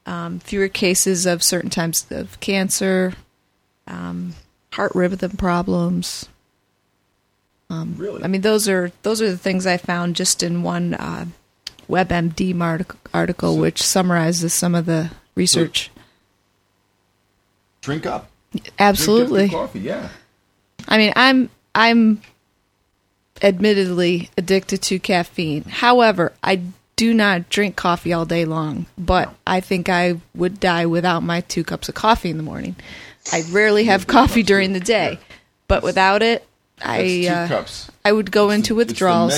um, 0.06 0.39
fewer 0.39 0.68
cases 0.68 1.25
of 1.25 1.44
certain 1.44 1.70
types 1.70 2.10
of 2.12 2.39
cancer 2.39 3.13
um, 3.88 4.34
heart 4.72 4.94
rhythm 4.96 5.32
problems 5.32 6.30
really? 7.72 8.24
I 8.24 8.27
mean, 8.27 8.41
those 8.41 8.68
are 8.68 8.91
those 9.03 9.22
are 9.22 9.30
the 9.30 9.38
things 9.38 9.65
I 9.65 9.77
found 9.77 10.15
just 10.15 10.44
in 10.44 10.63
one 10.63 10.94
uh, 10.94 11.25
WebMD 11.89 12.60
artic- 12.60 12.96
article, 13.13 13.58
which 13.58 13.82
summarizes 13.82 14.53
some 14.53 14.75
of 14.75 14.86
the 14.86 15.12
research. 15.36 15.89
Drink 17.82 18.06
up. 18.06 18.30
Absolutely. 18.77 19.48
Drink 19.48 19.53
up 19.53 19.60
coffee. 19.60 19.80
Yeah. 19.80 20.10
I 20.88 20.98
mean, 20.98 21.13
I'm 21.15 21.50
I'm 21.74 22.22
admittedly 23.42 24.30
addicted 24.38 24.82
to 24.84 25.00
caffeine. 25.00 25.64
However, 25.64 26.34
I 26.44 26.62
do 26.96 27.14
not 27.14 27.50
drink 27.50 27.76
coffee 27.76 28.14
all 28.14 28.26
day 28.26 28.46
long, 28.46 28.86
but 28.98 29.34
I 29.48 29.60
think 29.60 29.90
I 29.90 30.22
would 30.36 30.60
die 30.60 30.86
without 30.86 31.24
my 31.24 31.42
two 31.42 31.64
cups 31.64 31.90
of 31.90 31.96
coffee 31.96 32.30
in 32.30 32.38
the 32.38 32.44
morning. 32.44 32.76
I 33.32 33.44
rarely 33.50 33.86
have 33.86 34.08
coffee 34.08 34.44
during 34.44 34.74
the 34.74 34.80
day, 34.80 35.20
but 35.68 35.84
without 35.84 36.22
it, 36.22 36.46
I 36.84 37.28
uh. 37.28 37.48
I 38.04 38.12
would 38.12 38.32
go 38.32 38.50
into 38.50 38.76
withdrawals. 38.76 39.34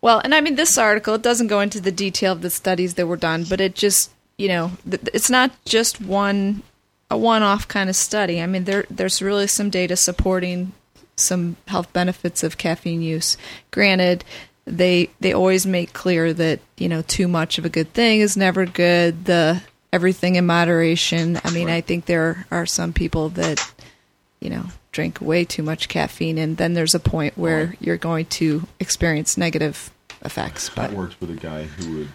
Well, 0.00 0.20
and 0.22 0.34
I 0.34 0.40
mean, 0.40 0.56
this 0.56 0.76
article 0.76 1.14
it 1.14 1.22
doesn't 1.22 1.46
go 1.46 1.60
into 1.60 1.80
the 1.80 1.92
detail 1.92 2.32
of 2.32 2.42
the 2.42 2.50
studies 2.50 2.94
that 2.94 3.06
were 3.06 3.16
done, 3.16 3.44
but 3.48 3.60
it 3.60 3.74
just 3.74 4.10
you 4.36 4.48
know 4.48 4.72
it's 4.86 5.30
not 5.30 5.52
just 5.64 6.00
one 6.00 6.62
a 7.10 7.16
one-off 7.16 7.68
kind 7.68 7.88
of 7.88 7.96
study. 7.96 8.40
I 8.40 8.46
mean, 8.46 8.64
there 8.64 8.84
there's 8.90 9.22
really 9.22 9.46
some 9.46 9.70
data 9.70 9.96
supporting 9.96 10.72
some 11.16 11.56
health 11.68 11.92
benefits 11.92 12.42
of 12.42 12.58
caffeine 12.58 13.02
use. 13.02 13.36
Granted, 13.70 14.24
they 14.66 15.10
they 15.20 15.32
always 15.32 15.66
make 15.66 15.92
clear 15.92 16.32
that 16.32 16.60
you 16.76 16.88
know 16.88 17.02
too 17.02 17.28
much 17.28 17.58
of 17.58 17.64
a 17.64 17.68
good 17.68 17.92
thing 17.92 18.20
is 18.20 18.36
never 18.36 18.66
good. 18.66 19.26
The 19.26 19.62
everything 19.92 20.36
in 20.36 20.46
moderation. 20.46 21.40
I 21.44 21.50
mean, 21.50 21.68
I 21.68 21.80
think 21.80 22.06
there 22.06 22.46
are 22.50 22.66
some 22.66 22.92
people 22.92 23.28
that 23.30 23.72
you 24.40 24.50
know 24.50 24.66
drink 24.92 25.20
way 25.20 25.44
too 25.44 25.62
much 25.62 25.88
caffeine, 25.88 26.38
and 26.38 26.56
then 26.56 26.74
there's 26.74 26.94
a 26.94 27.00
point 27.00 27.36
where 27.36 27.74
you're 27.80 27.96
going 27.96 28.26
to 28.26 28.66
experience 28.80 29.36
negative 29.36 29.90
effects. 30.24 30.70
But 30.70 30.90
That 30.90 30.96
works 30.96 31.20
with 31.20 31.30
a 31.30 31.34
guy 31.34 31.64
who 31.64 31.98
would 31.98 32.08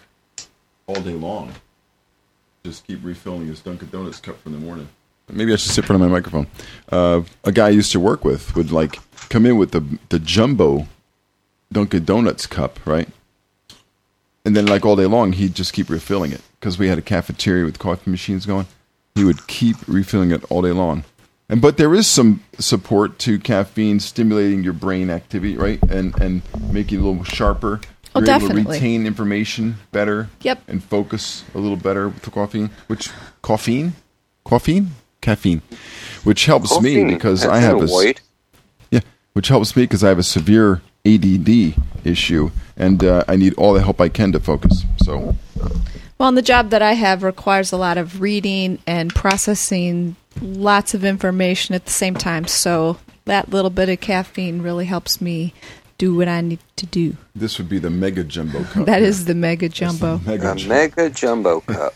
all 0.86 1.00
day 1.00 1.14
long 1.14 1.52
just 2.64 2.86
keep 2.86 3.00
refilling 3.02 3.46
his 3.46 3.60
Dunkin' 3.60 3.88
Donuts 3.90 4.20
cup 4.20 4.40
from 4.42 4.52
the 4.52 4.58
morning. 4.58 4.88
Maybe 5.32 5.52
I 5.52 5.56
should 5.56 5.72
sit 5.72 5.84
in 5.84 5.86
front 5.86 6.02
of 6.02 6.08
my 6.08 6.12
microphone. 6.14 6.46
Uh, 6.90 7.22
a 7.44 7.52
guy 7.52 7.66
I 7.66 7.70
used 7.70 7.92
to 7.92 8.00
work 8.00 8.24
with 8.24 8.54
would 8.56 8.72
like 8.72 8.98
come 9.28 9.46
in 9.46 9.56
with 9.56 9.72
the 9.72 9.98
the 10.08 10.18
jumbo 10.18 10.86
Dunkin' 11.72 12.04
Donuts 12.04 12.46
cup, 12.46 12.78
right? 12.86 13.08
And 14.44 14.56
then 14.56 14.66
like 14.66 14.84
all 14.84 14.96
day 14.96 15.06
long, 15.06 15.32
he'd 15.32 15.54
just 15.54 15.72
keep 15.72 15.88
refilling 15.90 16.32
it 16.32 16.40
because 16.58 16.78
we 16.78 16.88
had 16.88 16.98
a 16.98 17.02
cafeteria 17.02 17.64
with 17.64 17.78
coffee 17.78 18.10
machines 18.10 18.46
going. 18.46 18.66
He 19.14 19.24
would 19.24 19.46
keep 19.46 19.76
refilling 19.86 20.30
it 20.30 20.42
all 20.50 20.62
day 20.62 20.72
long. 20.72 21.04
And 21.48 21.60
but 21.60 21.76
there 21.76 21.94
is 21.94 22.06
some 22.06 22.42
support 22.58 23.18
to 23.20 23.38
caffeine 23.38 24.00
stimulating 24.00 24.62
your 24.62 24.72
brain 24.72 25.10
activity, 25.10 25.56
right? 25.56 25.82
And 25.90 26.18
and 26.20 26.42
making 26.72 26.98
it 26.98 27.02
a 27.02 27.06
little 27.06 27.24
sharper. 27.24 27.80
Oh, 28.14 28.20
You're 28.20 28.36
able 28.36 28.48
to 28.48 28.54
retain 28.54 29.06
information 29.06 29.76
better. 29.92 30.30
Yep. 30.40 30.62
And 30.68 30.82
focus 30.82 31.44
a 31.54 31.58
little 31.58 31.76
better 31.76 32.08
with 32.08 32.22
the 32.22 32.30
caffeine. 32.30 32.70
Which 32.88 33.10
caffeine? 33.42 33.92
Caffeine? 34.46 34.90
Caffeine. 35.20 35.62
Which 36.24 36.46
helps 36.46 36.80
me 36.80 37.04
because 37.04 37.42
That's 37.42 37.52
I 37.52 37.58
have 37.58 37.76
no 37.76 37.82
a 37.82 37.84
s- 37.84 37.90
white. 37.92 38.20
yeah, 38.90 39.00
which 39.32 39.48
helps 39.48 39.74
me 39.76 39.84
because 39.84 40.04
I 40.04 40.08
have 40.08 40.18
a 40.18 40.22
severe 40.22 40.82
ADD 41.06 41.74
issue, 42.04 42.50
and 42.76 43.02
uh, 43.04 43.24
I 43.28 43.36
need 43.36 43.54
all 43.54 43.72
the 43.72 43.82
help 43.82 44.00
I 44.00 44.08
can 44.08 44.32
to 44.32 44.40
focus. 44.40 44.84
So, 45.04 45.34
Well, 46.18 46.28
and 46.28 46.36
the 46.36 46.42
job 46.42 46.70
that 46.70 46.82
I 46.82 46.92
have 46.92 47.22
requires 47.22 47.72
a 47.72 47.76
lot 47.78 47.96
of 47.98 48.20
reading 48.20 48.78
and 48.86 49.14
processing 49.14 50.16
lots 50.42 50.92
of 50.94 51.04
information 51.04 51.74
at 51.74 51.86
the 51.86 51.90
same 51.90 52.14
time. 52.14 52.46
So 52.46 52.98
that 53.24 53.48
little 53.50 53.70
bit 53.70 53.88
of 53.88 54.00
caffeine 54.00 54.60
really 54.62 54.84
helps 54.86 55.20
me 55.20 55.54
do 55.96 56.14
what 56.14 56.28
I 56.28 56.40
need 56.40 56.58
to 56.76 56.86
do. 56.86 57.16
this 57.34 57.58
would 57.58 57.68
be 57.68 57.78
the 57.78 57.90
mega 57.90 58.24
jumbo 58.24 58.64
cup. 58.64 58.86
That 58.86 59.00
here. 59.00 59.08
is 59.08 59.24
the 59.26 59.34
mega 59.34 59.68
That's 59.68 59.78
the 59.78 59.86
jumbo. 59.86 60.18
mega 60.26 60.52
A 60.52 60.56
jum- 60.56 60.68
mega 60.68 61.10
jumbo 61.10 61.60
cup. 61.66 61.94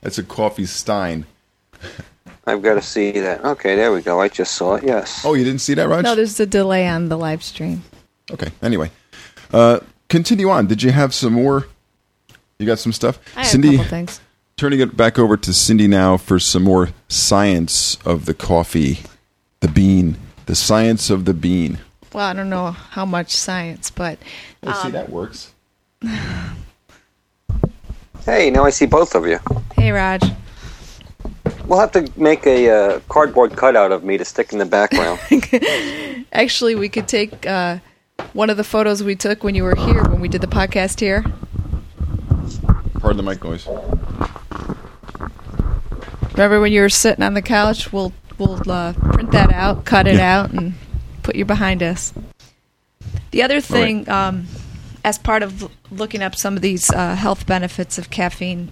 That's 0.00 0.16
a 0.18 0.22
coffee 0.22 0.64
stein. 0.66 1.26
I've 2.50 2.62
got 2.62 2.74
to 2.74 2.82
see 2.82 3.12
that. 3.12 3.44
Okay, 3.44 3.76
there 3.76 3.92
we 3.92 4.02
go. 4.02 4.20
I 4.20 4.28
just 4.28 4.54
saw 4.54 4.74
it. 4.74 4.84
Yes. 4.84 5.22
Oh, 5.24 5.34
you 5.34 5.44
didn't 5.44 5.60
see 5.60 5.74
that, 5.74 5.88
Raj? 5.88 6.02
No, 6.04 6.14
there's 6.14 6.38
a 6.40 6.46
delay 6.46 6.86
on 6.88 7.08
the 7.08 7.16
live 7.16 7.42
stream. 7.42 7.82
okay. 8.32 8.48
Anyway, 8.62 8.90
uh, 9.52 9.80
continue 10.08 10.50
on. 10.50 10.66
Did 10.66 10.82
you 10.82 10.90
have 10.90 11.14
some 11.14 11.32
more? 11.34 11.68
You 12.58 12.66
got 12.66 12.78
some 12.78 12.92
stuff, 12.92 13.18
I 13.36 13.40
have 13.40 13.46
a 13.46 13.50
Cindy. 13.50 13.76
couple 13.76 13.84
things. 13.90 14.20
Turning 14.56 14.80
it 14.80 14.94
back 14.96 15.18
over 15.18 15.38
to 15.38 15.52
Cindy 15.54 15.86
now 15.88 16.18
for 16.18 16.38
some 16.38 16.62
more 16.64 16.90
science 17.08 17.96
of 18.04 18.26
the 18.26 18.34
coffee, 18.34 18.98
the 19.60 19.68
bean, 19.68 20.16
the 20.44 20.54
science 20.54 21.08
of 21.08 21.24
the 21.24 21.32
bean. 21.32 21.78
Well, 22.12 22.26
I 22.26 22.32
don't 22.34 22.50
know 22.50 22.72
how 22.72 23.06
much 23.06 23.30
science, 23.34 23.90
but 23.90 24.18
Let's 24.62 24.80
see 24.82 24.86
Um, 24.88 24.92
that 24.92 25.08
works. 25.10 25.52
Hey, 28.26 28.50
now 28.50 28.64
I 28.64 28.70
see 28.70 28.84
both 28.86 29.14
of 29.14 29.26
you. 29.26 29.38
Hey, 29.74 29.92
Raj. 29.92 30.22
We'll 31.66 31.78
have 31.80 31.92
to 31.92 32.10
make 32.16 32.46
a 32.46 32.70
uh, 32.70 33.00
cardboard 33.08 33.56
cutout 33.56 33.92
of 33.92 34.02
me 34.04 34.18
to 34.18 34.24
stick 34.24 34.52
in 34.52 34.58
the 34.58 34.64
background. 34.66 35.18
Actually, 36.32 36.74
we 36.74 36.88
could 36.88 37.06
take 37.08 37.46
uh, 37.46 37.78
one 38.32 38.50
of 38.50 38.56
the 38.56 38.64
photos 38.64 39.02
we 39.02 39.14
took 39.16 39.42
when 39.44 39.54
you 39.54 39.62
were 39.64 39.74
here, 39.76 40.02
when 40.04 40.20
we 40.20 40.28
did 40.28 40.40
the 40.40 40.46
podcast 40.46 41.00
here. 41.00 41.24
Pardon 43.00 43.16
the 43.16 43.22
mic 43.22 43.42
noise. 43.42 43.66
Remember 46.32 46.60
when 46.60 46.72
you 46.72 46.80
were 46.80 46.88
sitting 46.88 47.22
on 47.24 47.34
the 47.34 47.42
couch? 47.42 47.92
We'll 47.92 48.12
we'll 48.38 48.70
uh, 48.70 48.92
print 48.94 49.30
that 49.32 49.52
out, 49.52 49.84
cut 49.84 50.06
it 50.06 50.16
Yeah. 50.16 50.40
out, 50.40 50.50
and 50.52 50.74
put 51.22 51.36
you 51.36 51.44
behind 51.44 51.82
us. 51.82 52.12
The 53.30 53.42
other 53.42 53.60
thing, 53.60 54.08
um, 54.08 54.46
as 55.04 55.18
part 55.18 55.42
of 55.42 55.70
looking 55.90 56.22
up 56.22 56.34
some 56.34 56.56
of 56.56 56.62
these 56.62 56.90
uh, 56.90 57.14
health 57.14 57.46
benefits 57.46 57.98
of 57.98 58.10
caffeine, 58.10 58.70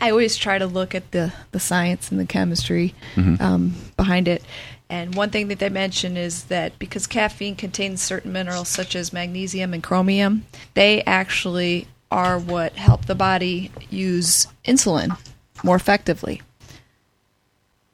I 0.00 0.10
always 0.10 0.36
try 0.36 0.58
to 0.58 0.66
look 0.66 0.94
at 0.94 1.10
the 1.10 1.32
the 1.52 1.60
science 1.60 2.10
and 2.10 2.20
the 2.20 2.26
chemistry 2.26 2.94
um, 3.16 3.74
behind 3.96 4.28
it. 4.28 4.42
And 4.90 5.14
one 5.14 5.30
thing 5.30 5.48
that 5.48 5.58
they 5.58 5.68
mention 5.68 6.16
is 6.16 6.44
that 6.44 6.78
because 6.78 7.06
caffeine 7.06 7.56
contains 7.56 8.00
certain 8.00 8.32
minerals 8.32 8.68
such 8.68 8.96
as 8.96 9.12
magnesium 9.12 9.74
and 9.74 9.82
chromium, 9.82 10.46
they 10.74 11.02
actually 11.02 11.88
are 12.10 12.38
what 12.38 12.72
help 12.74 13.04
the 13.04 13.14
body 13.14 13.70
use 13.90 14.46
insulin 14.64 15.18
more 15.62 15.76
effectively 15.76 16.40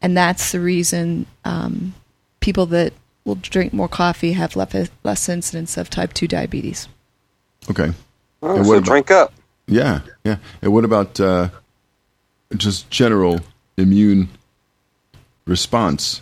and 0.04 0.14
that's 0.16 0.52
the 0.52 0.60
reason 0.60 1.24
um, 1.46 1.94
people 2.40 2.66
that 2.66 2.92
will 3.24 3.36
drink 3.36 3.72
more 3.72 3.88
coffee 3.88 4.32
have 4.32 4.54
less, 4.54 4.90
less 5.02 5.28
incidence 5.30 5.78
of 5.78 5.88
type 5.88 6.12
2 6.12 6.28
diabetes. 6.28 6.88
Okay. 7.70 7.90
Oh, 8.42 8.62
so 8.62 8.72
about- 8.74 8.84
drink 8.84 9.10
up. 9.10 9.32
Yeah, 9.66 10.00
yeah. 10.24 10.36
And 10.60 10.74
what 10.74 10.84
about 10.84 11.18
uh, 11.18 11.48
just 12.56 12.90
general 12.90 13.40
immune 13.76 14.28
response 15.46 16.20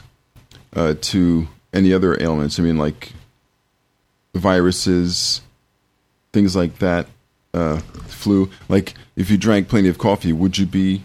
uh, 0.74 0.94
to 1.00 1.48
any 1.72 1.92
other 1.92 2.20
ailments? 2.20 2.58
I 2.58 2.62
mean, 2.62 2.78
like 2.78 3.12
viruses, 4.34 5.42
things 6.32 6.56
like 6.56 6.78
that, 6.78 7.06
uh, 7.54 7.78
flu. 8.06 8.50
Like, 8.68 8.94
if 9.16 9.30
you 9.30 9.36
drank 9.36 9.68
plenty 9.68 9.88
of 9.88 9.98
coffee, 9.98 10.32
would 10.32 10.58
you 10.58 10.66
be 10.66 11.04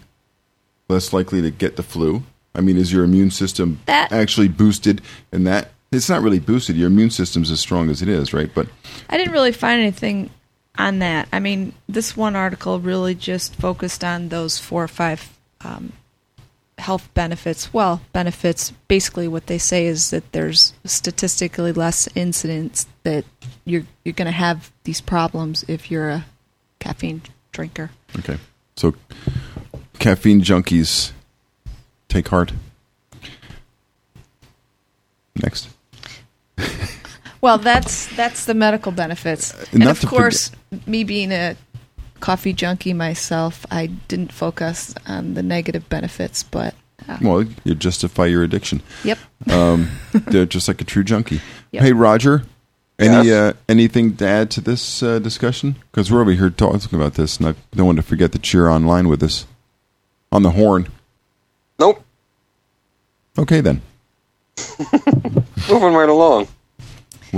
less 0.89 1.11
likely 1.11 1.41
to 1.41 1.51
get 1.51 1.75
the 1.75 1.83
flu? 1.83 2.23
I 2.55 2.61
mean, 2.61 2.77
is 2.77 2.91
your 2.91 3.03
immune 3.03 3.31
system 3.31 3.79
That- 3.85 4.11
actually 4.11 4.47
boosted? 4.47 5.01
And 5.31 5.45
that 5.45 5.71
it's 5.91 6.09
not 6.09 6.21
really 6.21 6.39
boosted. 6.39 6.75
Your 6.75 6.87
immune 6.87 7.11
system's 7.11 7.51
as 7.51 7.59
strong 7.59 7.89
as 7.89 8.01
it 8.01 8.09
is, 8.09 8.33
right? 8.33 8.49
But 8.53 8.67
I 9.09 9.17
didn't 9.17 9.33
really 9.33 9.51
find 9.51 9.79
anything 9.79 10.29
on 10.77 10.99
that. 10.99 11.27
I 11.31 11.39
mean, 11.39 11.73
this 11.87 12.15
one 12.15 12.35
article 12.35 12.79
really 12.79 13.15
just 13.15 13.55
focused 13.55 14.03
on 14.03 14.29
those 14.29 14.57
four 14.57 14.83
or 14.83 14.87
five 14.87 15.37
um, 15.61 15.93
health 16.77 17.09
benefits. 17.13 17.73
Well, 17.73 18.01
benefits, 18.13 18.71
basically 18.87 19.27
what 19.27 19.47
they 19.47 19.57
say 19.57 19.85
is 19.87 20.11
that 20.11 20.31
there's 20.31 20.73
statistically 20.85 21.73
less 21.73 22.07
incidence 22.15 22.87
that 23.03 23.25
you're, 23.65 23.83
you're 24.03 24.13
going 24.13 24.27
to 24.27 24.31
have 24.31 24.71
these 24.83 25.01
problems 25.01 25.65
if 25.67 25.89
you're 25.89 26.09
a 26.09 26.25
caffeine 26.79 27.21
drinker. 27.51 27.91
Okay. 28.19 28.37
So 28.75 28.93
caffeine 29.99 30.41
junkies 30.41 31.11
take 32.07 32.27
heart. 32.27 32.53
Next. 35.35 35.69
Well, 37.41 37.57
that's 37.57 38.07
that's 38.15 38.45
the 38.45 38.53
medical 38.53 38.91
benefits, 38.91 39.53
Uh, 39.53 39.65
and 39.71 39.79
not 39.83 39.91
of 39.91 39.99
to 40.01 40.07
course, 40.07 40.51
me 40.85 41.03
being 41.03 41.31
a 41.31 41.55
coffee 42.19 42.53
junkie 42.53 42.93
myself, 42.93 43.65
I 43.71 43.87
didn't 44.07 44.31
focus 44.33 44.93
on 45.07 45.33
the 45.35 45.43
negative 45.43 45.87
benefits. 45.89 46.43
But 46.43 46.73
uh, 47.07 47.17
Well, 47.21 47.43
you 47.63 47.75
justify 47.75 48.25
your 48.25 48.43
addiction. 48.43 48.81
yep, 49.03 49.19
Um, 49.49 49.89
they're 50.13 50.45
just 50.47 50.67
like 50.67 50.81
a 50.81 50.83
true 50.85 51.03
junkie. 51.03 51.41
Yep. 51.71 51.83
Hey, 51.83 51.93
Roger. 51.93 52.43
Any 52.99 53.27
Yes? 53.27 53.53
uh, 53.53 53.53
anything 53.69 54.15
to 54.17 54.25
add 54.27 54.49
to 54.51 54.61
this 54.61 55.03
uh, 55.03 55.19
discussion? 55.19 55.75
Because 55.91 56.11
we're 56.11 56.21
over 56.21 56.31
here 56.31 56.49
talking 56.49 56.99
about 56.99 57.13
this, 57.13 57.37
and 57.37 57.47
I 57.49 57.53
don't 57.75 57.85
want 57.85 57.97
to 57.97 58.03
forget 58.03 58.31
that 58.31 58.51
you're 58.51 58.71
online 58.71 59.07
with 59.07 59.21
us 59.21 59.45
on 60.31 60.41
the 60.41 60.49
horn. 60.49 60.87
Nope. 61.79 62.03
Okay, 63.37 63.61
then. 63.61 63.81
Moving 65.69 65.93
right 65.93 66.09
along. 66.09 66.47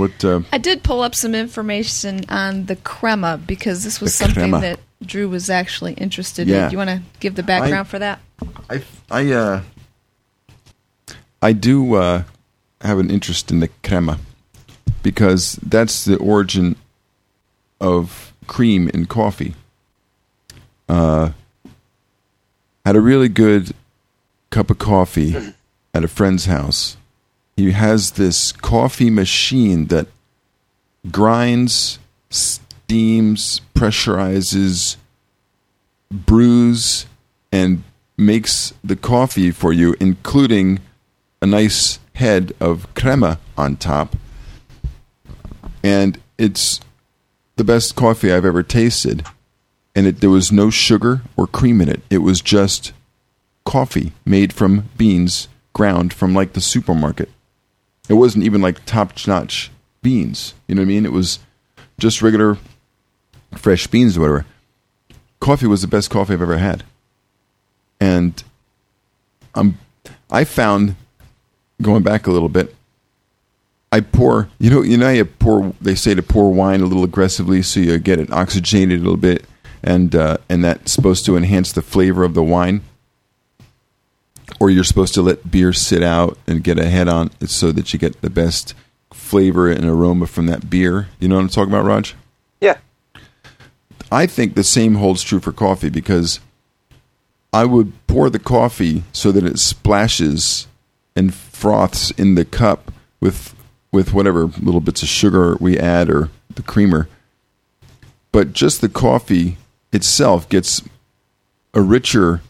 What? 0.00 0.24
Uh, 0.24 0.40
I 0.52 0.58
did 0.58 0.82
pull 0.82 1.02
up 1.02 1.14
some 1.14 1.34
information 1.34 2.24
on 2.28 2.66
the 2.66 2.76
crema 2.76 3.38
because 3.38 3.84
this 3.84 4.00
was 4.00 4.14
something 4.14 4.50
crema. 4.50 4.60
that 4.60 4.80
Drew 5.04 5.28
was 5.28 5.48
actually 5.50 5.92
interested 5.94 6.48
Yeah. 6.48 6.64
in. 6.64 6.70
Do 6.70 6.72
you 6.72 6.78
want 6.78 6.90
to 6.90 7.02
give 7.20 7.34
the 7.34 7.42
background 7.42 7.86
for 7.88 7.98
that? 7.98 8.18
I 8.68 8.82
I 9.10 9.32
uh 9.32 9.62
I 11.42 11.52
do 11.52 11.94
uh 11.94 12.22
have 12.80 12.98
an 12.98 13.10
interest 13.10 13.50
in 13.50 13.60
the 13.60 13.68
crema 13.84 14.18
because 15.02 15.58
that's 15.62 16.04
the 16.04 16.16
origin 16.16 16.76
of 17.80 18.32
cream 18.46 18.88
in 18.92 19.06
coffee. 19.06 19.54
Uh 20.88 21.30
had 22.86 22.96
a 22.96 23.00
really 23.00 23.28
good 23.28 23.74
cup 24.50 24.70
of 24.70 24.78
coffee 24.78 25.36
at 25.94 26.02
a 26.04 26.08
friend's 26.08 26.46
house. 26.46 26.96
He 27.60 27.72
has 27.72 28.12
this 28.12 28.52
coffee 28.52 29.10
machine 29.10 29.88
that 29.88 30.06
grinds, 31.10 31.98
steams, 32.30 33.60
pressurizes, 33.74 34.96
brews 36.10 37.04
and 37.52 37.82
makes 38.16 38.72
the 38.82 38.96
coffee 38.96 39.50
for 39.50 39.74
you, 39.74 39.94
including 40.00 40.80
a 41.42 41.46
nice 41.46 41.98
head 42.14 42.54
of 42.60 42.88
crema 42.94 43.38
on 43.58 43.76
top. 43.76 44.16
And 45.84 46.18
it's 46.38 46.80
the 47.56 47.64
best 47.64 47.94
coffee 47.94 48.32
I've 48.32 48.46
ever 48.46 48.62
tasted. 48.62 49.22
And 49.94 50.06
it, 50.06 50.22
there 50.22 50.30
was 50.30 50.50
no 50.50 50.70
sugar 50.70 51.20
or 51.36 51.46
cream 51.46 51.82
in 51.82 51.90
it. 51.90 52.00
It 52.08 52.22
was 52.22 52.40
just 52.40 52.94
coffee 53.66 54.12
made 54.24 54.54
from 54.54 54.88
beans 54.96 55.48
ground 55.74 56.14
from 56.14 56.32
like 56.32 56.54
the 56.54 56.62
supermarket. 56.62 57.28
It 58.10 58.14
wasn't 58.14 58.44
even 58.44 58.60
like 58.60 58.84
top 58.84 59.12
notch 59.26 59.70
beans. 60.02 60.52
You 60.66 60.74
know 60.74 60.82
what 60.82 60.86
I 60.86 60.88
mean? 60.88 61.06
It 61.06 61.12
was 61.12 61.38
just 61.98 62.20
regular 62.20 62.58
fresh 63.56 63.86
beans 63.86 64.18
or 64.18 64.20
whatever 64.20 64.46
coffee 65.40 65.66
was 65.66 65.82
the 65.82 65.88
best 65.88 66.10
coffee 66.10 66.34
I've 66.34 66.42
ever 66.42 66.58
had. 66.58 66.84
And 67.98 68.42
um, 69.54 69.78
I 70.30 70.44
found 70.44 70.94
going 71.82 72.02
back 72.02 72.26
a 72.26 72.30
little 72.30 72.48
bit. 72.48 72.76
I 73.92 74.00
pour, 74.00 74.48
you 74.58 74.70
know, 74.70 74.82
you 74.82 74.96
know, 74.96 75.10
you 75.10 75.24
pour. 75.24 75.74
They 75.80 75.96
say 75.96 76.14
to 76.14 76.22
pour 76.22 76.52
wine 76.52 76.80
a 76.80 76.86
little 76.86 77.02
aggressively 77.02 77.60
so 77.62 77.80
you 77.80 77.98
get 77.98 78.20
it 78.20 78.30
oxygenated 78.30 79.00
a 79.00 79.02
little 79.02 79.16
bit, 79.16 79.44
and 79.82 80.14
uh, 80.14 80.36
and 80.48 80.62
that's 80.62 80.92
supposed 80.92 81.26
to 81.26 81.36
enhance 81.36 81.72
the 81.72 81.82
flavor 81.82 82.22
of 82.22 82.34
the 82.34 82.42
wine. 82.42 82.82
Or 84.60 84.70
you're 84.70 84.84
supposed 84.84 85.14
to 85.14 85.22
let 85.22 85.50
beer 85.50 85.72
sit 85.72 86.02
out 86.02 86.38
and 86.46 86.62
get 86.62 86.78
a 86.78 86.88
head 86.88 87.08
on 87.08 87.30
it 87.40 87.50
so 87.50 87.72
that 87.72 87.92
you 87.92 87.98
get 87.98 88.20
the 88.20 88.30
best 88.30 88.74
flavor 89.12 89.70
and 89.70 89.84
aroma 89.84 90.26
from 90.26 90.46
that 90.46 90.68
beer. 90.70 91.08
You 91.18 91.28
know 91.28 91.36
what 91.36 91.42
I'm 91.42 91.48
talking 91.48 91.72
about, 91.72 91.86
Raj? 91.86 92.14
Yeah. 92.60 92.76
I 94.12 94.26
think 94.26 94.54
the 94.54 94.64
same 94.64 94.96
holds 94.96 95.22
true 95.22 95.40
for 95.40 95.52
coffee 95.52 95.88
because 95.88 96.40
I 97.52 97.64
would 97.64 97.92
pour 98.06 98.30
the 98.30 98.38
coffee 98.38 99.02
so 99.12 99.32
that 99.32 99.44
it 99.44 99.58
splashes 99.58 100.66
and 101.16 101.34
froths 101.34 102.10
in 102.12 102.34
the 102.34 102.44
cup 102.44 102.92
with 103.20 103.54
with 103.92 104.12
whatever 104.12 104.46
little 104.46 104.80
bits 104.80 105.02
of 105.02 105.08
sugar 105.08 105.56
we 105.58 105.76
add 105.76 106.08
or 106.08 106.30
the 106.54 106.62
creamer. 106.62 107.08
But 108.30 108.52
just 108.52 108.80
the 108.80 108.88
coffee 108.88 109.58
itself 109.92 110.48
gets 110.48 110.82
a 111.74 111.80
richer 111.80 112.40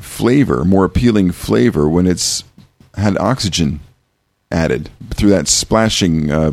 flavor, 0.00 0.64
more 0.64 0.84
appealing 0.84 1.32
flavor 1.32 1.88
when 1.88 2.06
it's 2.06 2.44
had 2.94 3.16
oxygen 3.18 3.80
added 4.50 4.90
through 5.14 5.30
that 5.30 5.48
splashing 5.48 6.30
uh, 6.30 6.52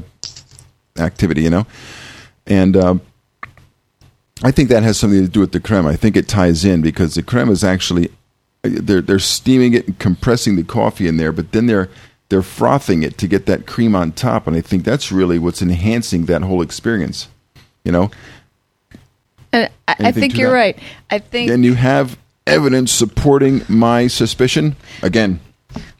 activity, 0.97 1.43
you 1.43 1.49
know. 1.49 1.65
And 2.45 2.75
uh, 2.77 2.95
I 4.43 4.51
think 4.51 4.69
that 4.69 4.83
has 4.83 4.99
something 4.99 5.21
to 5.21 5.29
do 5.29 5.39
with 5.39 5.51
the 5.51 5.59
crema. 5.59 5.89
I 5.89 5.95
think 5.95 6.15
it 6.15 6.27
ties 6.27 6.65
in 6.65 6.81
because 6.81 7.15
the 7.15 7.23
crema 7.23 7.51
is 7.51 7.63
actually 7.63 8.09
they're 8.63 9.01
they're 9.01 9.19
steaming 9.19 9.73
it 9.73 9.87
and 9.87 9.99
compressing 9.99 10.55
the 10.55 10.63
coffee 10.63 11.07
in 11.07 11.17
there, 11.17 11.31
but 11.31 11.51
then 11.51 11.67
they're 11.67 11.89
they're 12.29 12.41
frothing 12.41 13.03
it 13.03 13.17
to 13.19 13.27
get 13.27 13.45
that 13.45 13.67
cream 13.67 13.95
on 13.95 14.11
top, 14.11 14.47
and 14.47 14.55
I 14.55 14.61
think 14.61 14.83
that's 14.83 15.11
really 15.11 15.39
what's 15.39 15.61
enhancing 15.61 16.25
that 16.25 16.41
whole 16.41 16.61
experience. 16.61 17.27
You 17.83 17.91
know, 17.91 18.11
And 19.53 19.69
I, 19.87 19.95
I 19.99 20.11
think 20.11 20.35
you're 20.37 20.49
that? 20.49 20.55
right. 20.55 20.79
I 21.11 21.19
think 21.19 21.51
and 21.51 21.63
you 21.63 21.75
have 21.75 22.17
evidence 22.47 22.91
supporting 22.91 23.61
my 23.67 24.07
suspicion. 24.07 24.75
Again, 25.01 25.39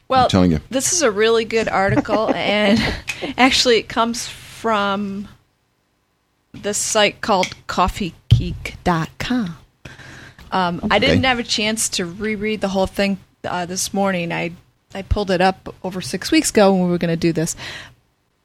Well, 0.08 0.24
I'm 0.24 0.28
telling 0.30 0.52
you. 0.52 0.60
this 0.70 0.92
is 0.92 1.02
a 1.02 1.10
really 1.10 1.44
good 1.44 1.68
article, 1.68 2.30
and 2.34 2.78
actually, 3.36 3.78
it 3.78 3.88
comes 3.88 4.26
from 4.28 5.28
this 6.52 6.78
site 6.78 7.20
called 7.20 7.48
CoffeeGeek.com. 7.68 9.56
Um, 10.52 10.80
I 10.90 10.98
didn't 10.98 11.24
have 11.24 11.38
a 11.38 11.42
chance 11.44 11.88
to 11.90 12.06
reread 12.06 12.60
the 12.60 12.68
whole 12.68 12.86
thing 12.86 13.18
uh, 13.44 13.66
this 13.66 13.92
morning. 13.92 14.32
I 14.32 14.52
I 14.94 15.02
pulled 15.02 15.30
it 15.30 15.40
up 15.40 15.74
over 15.82 16.00
six 16.00 16.30
weeks 16.30 16.50
ago 16.50 16.72
when 16.72 16.84
we 16.84 16.90
were 16.90 16.98
going 16.98 17.10
to 17.12 17.16
do 17.16 17.32
this, 17.32 17.56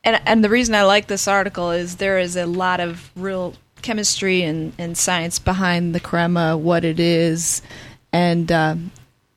and 0.04 0.20
and 0.26 0.44
the 0.44 0.50
reason 0.50 0.74
I 0.76 0.84
like 0.84 1.08
this 1.08 1.28
article 1.28 1.72
is 1.72 1.98
there 1.98 2.18
is 2.18 2.36
a 2.36 2.46
lot 2.48 2.80
of 2.80 3.12
real 3.16 3.54
chemistry 3.84 4.42
and, 4.44 4.74
and 4.78 4.98
science 4.98 5.40
behind 5.40 5.96
the 5.96 6.00
crema, 6.00 6.58
what 6.58 6.84
it 6.84 7.00
is, 7.00 7.62
and 8.14 8.52
um, 8.52 8.92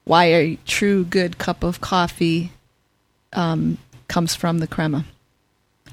why 0.05 0.25
a 0.25 0.59
true 0.67 1.05
good 1.05 1.39
cup 1.39 1.63
of 1.63 1.81
coffee 1.81 2.53
um, 3.33 3.79
comes 4.09 4.35
from 4.35 4.59
the 4.59 4.67
crema. 4.67 5.05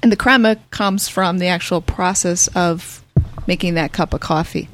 And 0.02 0.10
the 0.10 0.16
crema 0.16 0.56
comes 0.70 1.08
from 1.08 1.38
the 1.38 1.46
actual 1.46 1.80
process 1.80 2.48
of 2.48 3.02
making 3.46 3.74
that 3.74 3.92
cup 3.92 4.14
of 4.14 4.20
coffee. 4.20 4.68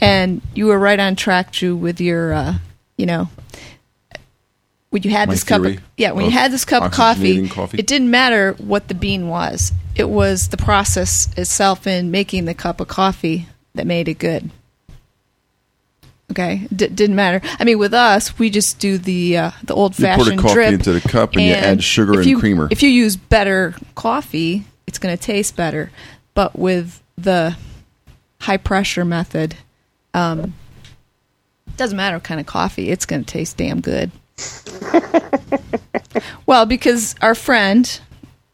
And 0.00 0.42
you 0.54 0.66
were 0.66 0.78
right 0.78 1.00
on 1.00 1.16
track, 1.16 1.52
Drew, 1.52 1.76
with 1.76 2.00
your, 2.00 2.32
uh, 2.32 2.54
you 2.98 3.06
know, 3.06 3.28
when 4.90 5.02
you 5.02 5.10
had 5.10 5.28
My 5.28 5.34
this 5.34 5.44
cup, 5.44 5.64
of, 5.64 5.80
yeah, 5.96 6.12
when 6.12 6.26
you 6.26 6.30
had 6.30 6.52
this 6.52 6.64
cup 6.64 6.82
of 6.84 6.92
coffee, 6.92 7.48
coffee? 7.48 7.78
it 7.78 7.86
didn't 7.86 8.10
matter 8.10 8.52
what 8.58 8.88
the 8.88 8.94
bean 8.94 9.28
was. 9.28 9.72
It 9.96 10.08
was 10.08 10.48
the 10.48 10.56
process 10.56 11.32
itself 11.36 11.86
in 11.86 12.10
making 12.10 12.44
the 12.44 12.54
cup 12.54 12.80
of 12.80 12.88
coffee 12.88 13.48
that 13.74 13.86
made 13.86 14.08
it 14.08 14.18
good. 14.18 14.50
Okay, 16.34 16.66
D- 16.74 16.88
didn't 16.88 17.14
matter. 17.14 17.40
I 17.60 17.64
mean, 17.64 17.78
with 17.78 17.94
us, 17.94 18.36
we 18.40 18.50
just 18.50 18.80
do 18.80 18.98
the 18.98 19.36
uh, 19.36 19.50
the 19.62 19.72
old 19.72 19.96
You 19.96 20.06
pour 20.06 20.16
fashioned 20.16 20.38
the 20.40 20.42
coffee 20.42 20.54
drip 20.54 20.72
into 20.74 20.92
the 20.92 21.00
cup 21.00 21.34
and 21.34 21.42
you 21.42 21.52
add 21.52 21.84
sugar 21.84 22.14
if 22.14 22.18
and 22.18 22.26
you- 22.26 22.40
creamer. 22.40 22.66
If 22.72 22.82
you 22.82 22.88
use 22.88 23.14
better 23.16 23.76
coffee, 23.94 24.64
it's 24.88 24.98
going 24.98 25.16
to 25.16 25.22
taste 25.22 25.54
better. 25.54 25.92
But 26.34 26.58
with 26.58 27.00
the 27.16 27.56
high 28.40 28.56
pressure 28.56 29.04
method, 29.04 29.54
um, 30.12 30.54
doesn't 31.76 31.96
matter 31.96 32.16
what 32.16 32.24
kind 32.24 32.40
of 32.40 32.46
coffee, 32.46 32.90
it's 32.90 33.06
going 33.06 33.24
to 33.24 33.32
taste 33.32 33.56
damn 33.56 33.80
good. 33.80 34.10
well, 36.46 36.66
because 36.66 37.14
our 37.22 37.36
friend, 37.36 38.00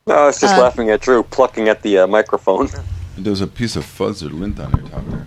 No, 0.06 0.14
I 0.14 0.26
was 0.26 0.38
just 0.40 0.54
Uh, 0.54 0.60
laughing 0.60 0.90
at 0.90 1.00
Drew 1.00 1.22
plucking 1.22 1.68
at 1.68 1.80
the 1.80 1.98
uh, 2.00 2.06
microphone. 2.06 2.68
There's 3.16 3.40
a 3.40 3.46
piece 3.46 3.76
of 3.76 3.86
fuzz 3.86 4.22
or 4.22 4.28
lint 4.28 4.60
on 4.60 4.70
your 4.72 4.88
top 4.88 5.06
there. 5.06 5.24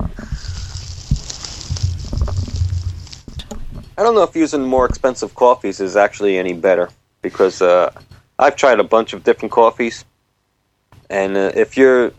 I 3.98 4.04
don't 4.04 4.16
know 4.16 4.24
if 4.24 4.36
using 4.36 4.64
more 4.64 4.86
expensive 4.86 5.36
coffees 5.36 5.80
is 5.80 5.96
actually 5.96 6.38
any 6.38 6.54
better 6.54 6.90
because 7.22 7.62
uh, 7.62 7.92
I've 8.40 8.56
tried 8.56 8.80
a 8.80 8.84
bunch 8.84 9.14
of 9.14 9.24
different 9.24 9.52
coffees, 9.52 10.04
and 11.10 11.38
uh, 11.38 11.52
if 11.56 11.78
you're 11.78 12.12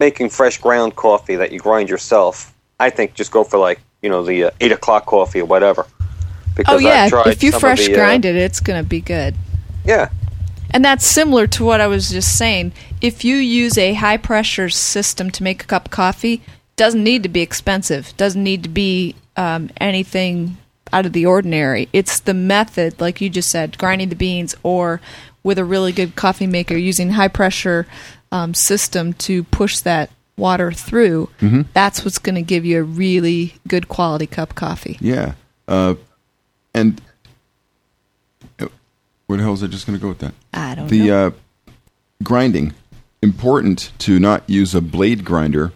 making 0.00 0.30
fresh 0.30 0.58
ground 0.58 0.96
coffee 0.96 1.36
that 1.36 1.52
you 1.52 1.60
grind 1.60 1.88
yourself, 1.88 2.54
I 2.80 2.90
think 2.90 3.14
just 3.14 3.30
go 3.30 3.44
for 3.44 3.58
like 3.58 3.80
you 4.02 4.08
know 4.08 4.24
the 4.24 4.44
uh, 4.44 4.50
eight 4.60 4.72
o'clock 4.72 5.06
coffee 5.06 5.40
or 5.40 5.46
whatever. 5.46 5.86
Because 6.56 6.76
oh 6.76 6.78
yeah, 6.78 7.08
if 7.26 7.42
you 7.42 7.52
fresh 7.52 7.86
the, 7.86 7.94
uh, 7.94 7.96
grind 7.96 8.24
it, 8.24 8.36
it's 8.36 8.60
going 8.60 8.82
to 8.82 8.88
be 8.88 9.00
good. 9.00 9.34
yeah, 9.84 10.08
And 10.70 10.84
that's 10.84 11.04
similar 11.04 11.48
to 11.48 11.64
what 11.64 11.80
I 11.80 11.88
was 11.88 12.10
just 12.10 12.38
saying. 12.38 12.72
If 13.00 13.24
you 13.24 13.36
use 13.36 13.76
a 13.76 13.94
high 13.94 14.18
pressure 14.18 14.70
system 14.70 15.30
to 15.32 15.42
make 15.42 15.64
a 15.64 15.66
cup 15.66 15.86
of 15.86 15.90
coffee, 15.90 16.42
doesn't 16.76 17.02
need 17.02 17.24
to 17.24 17.28
be 17.28 17.40
expensive. 17.40 18.16
Doesn't 18.16 18.42
need 18.42 18.62
to 18.62 18.68
be 18.68 19.16
um, 19.36 19.68
anything 19.80 20.56
out 20.92 21.06
of 21.06 21.12
the 21.12 21.26
ordinary. 21.26 21.88
It's 21.92 22.20
the 22.20 22.34
method, 22.34 23.00
like 23.00 23.20
you 23.20 23.30
just 23.30 23.50
said, 23.50 23.78
grinding 23.78 24.08
the 24.10 24.16
beans, 24.16 24.54
or 24.62 25.00
with 25.42 25.58
a 25.58 25.64
really 25.64 25.92
good 25.92 26.16
coffee 26.16 26.46
maker 26.46 26.76
using 26.76 27.10
high 27.10 27.28
pressure 27.28 27.86
um, 28.32 28.54
system 28.54 29.12
to 29.14 29.44
push 29.44 29.80
that 29.80 30.10
water 30.36 30.72
through. 30.72 31.28
Mm-hmm. 31.40 31.62
That's 31.72 32.04
what's 32.04 32.18
going 32.18 32.34
to 32.36 32.42
give 32.42 32.64
you 32.64 32.80
a 32.80 32.82
really 32.82 33.54
good 33.68 33.88
quality 33.88 34.26
cup 34.26 34.50
of 34.50 34.56
coffee. 34.56 34.96
Yeah. 35.00 35.34
Uh, 35.68 35.94
and 36.74 37.00
uh, 38.58 38.66
where 39.26 39.36
the 39.36 39.42
hell 39.42 39.52
was 39.52 39.62
I 39.62 39.66
just 39.68 39.86
going 39.86 39.98
to 39.98 40.02
go 40.02 40.08
with 40.08 40.18
that? 40.18 40.34
I 40.52 40.74
don't 40.74 40.88
The 40.88 41.06
know. 41.08 41.26
uh, 41.26 41.30
grinding 42.22 42.74
important 43.22 43.92
to 43.98 44.18
not 44.18 44.48
use 44.48 44.74
a 44.74 44.80
blade 44.80 45.24
grinder, 45.24 45.72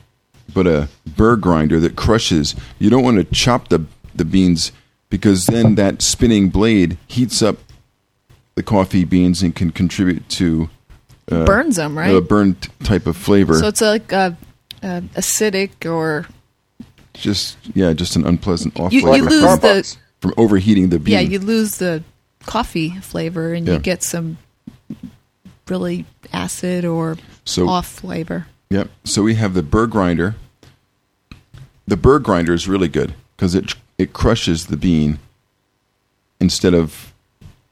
but 0.53 0.67
a 0.67 0.89
burr 1.17 1.37
grinder 1.37 1.81
that 1.81 1.97
crushes. 1.97 2.55
You 2.79 2.91
don't 2.91 3.03
want 3.03 3.17
to 3.19 3.25
chop 3.35 3.69
the 3.69 3.85
the 4.15 4.25
beans 4.25 4.73
because 5.11 5.47
then 5.47 5.75
that 5.77 6.03
spinning 6.03 6.49
blade 6.51 6.99
heats 7.07 7.43
up 7.43 7.59
the 8.55 8.63
coffee 8.63 9.05
beans 9.05 9.43
and 9.43 9.55
can 9.55 9.71
contribute 9.71 10.29
to 10.31 10.69
uh, 11.31 11.45
Burns 11.45 11.77
them, 11.77 11.97
right? 11.97 12.15
a 12.15 12.21
burnt 12.21 12.69
type 12.85 13.07
of 13.07 13.17
flavor. 13.17 13.55
so 13.59 13.69
it's 13.69 13.81
like 13.81 14.13
uh, 14.13 14.33
uh, 14.83 15.01
acidic 15.17 15.89
or 15.91 16.27
just 17.15 17.57
yeah, 17.75 17.93
just 17.93 18.17
an 18.17 18.27
unpleasant 18.27 18.79
off 18.81 18.93
You- 18.93 19.03
flavor 19.03 19.25
you 19.25 19.31
lose 19.31 19.43
from, 19.45 19.61
the- 19.61 19.97
from 20.21 20.35
overheating 20.37 20.89
the 20.89 20.99
bean. 20.99 21.13
Yeah, 21.15 21.21
you 21.21 21.39
lose 21.39 21.77
the 21.79 22.03
coffee 22.47 22.91
flavor 23.01 23.53
and 23.55 23.67
Yeah. 23.67 23.75
you 23.75 23.79
get 23.79 24.03
some 24.03 24.39
really 25.69 26.07
acid 26.33 26.85
or 26.85 27.17
So- 27.45 27.69
off 27.69 27.87
flavor. 27.87 28.47
Yep. 28.71 28.91
So 29.05 29.23
we 29.23 29.35
have 29.37 29.55
the 29.55 29.63
burr 29.63 29.87
grinder. 29.87 30.35
The 31.87 31.97
burr 31.97 32.19
grinder 32.19 32.53
is 32.53 32.69
really 32.69 32.89
good 32.89 33.15
because 33.37 33.55
it 33.55 33.75
it 33.99 34.13
crushes 34.13 34.67
the 34.67 34.77
bean 34.77 35.19
instead 36.41 36.73
of 36.73 37.13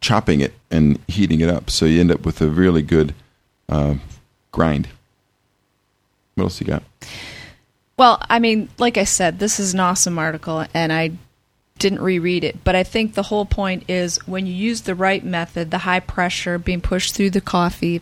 chopping 0.00 0.40
it 0.40 0.52
and 0.70 0.98
heating 1.08 1.40
it 1.40 1.48
up. 1.48 1.70
So 1.70 1.86
you 1.86 2.00
end 2.00 2.10
up 2.10 2.26
with 2.26 2.40
a 2.40 2.48
really 2.48 2.82
good 2.82 3.14
uh, 3.68 3.94
grind. 4.52 4.88
What 6.34 6.44
else 6.44 6.60
you 6.60 6.66
got? 6.66 6.82
Well, 7.96 8.22
I 8.28 8.40
mean, 8.40 8.68
like 8.78 8.98
I 8.98 9.04
said, 9.04 9.38
this 9.38 9.58
is 9.58 9.72
an 9.72 9.80
awesome 9.80 10.18
article 10.18 10.66
and 10.74 10.92
I 10.92 11.12
didn't 11.78 12.02
reread 12.02 12.44
it, 12.44 12.62
but 12.64 12.74
I 12.74 12.82
think 12.82 13.14
the 13.14 13.24
whole 13.24 13.46
point 13.46 13.84
is 13.88 14.18
when 14.26 14.46
you 14.46 14.52
use 14.52 14.82
the 14.82 14.94
right 14.94 15.24
method, 15.24 15.70
the 15.70 15.78
high 15.78 16.00
pressure 16.00 16.58
being 16.58 16.80
pushed 16.80 17.14
through 17.14 17.30
the 17.30 17.40
coffee, 17.40 18.00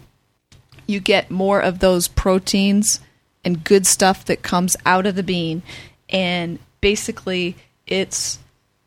you 0.87 1.00
get 1.00 1.30
more 1.30 1.60
of 1.60 1.78
those 1.78 2.08
proteins 2.08 3.00
and 3.44 3.64
good 3.64 3.87
stuff 3.87 4.24
that 4.24 4.42
comes 4.42 4.76
out 4.84 5.06
of 5.06 5.14
the 5.14 5.22
bean 5.22 5.62
and 6.08 6.58
basically 6.80 7.56
it's 7.86 8.38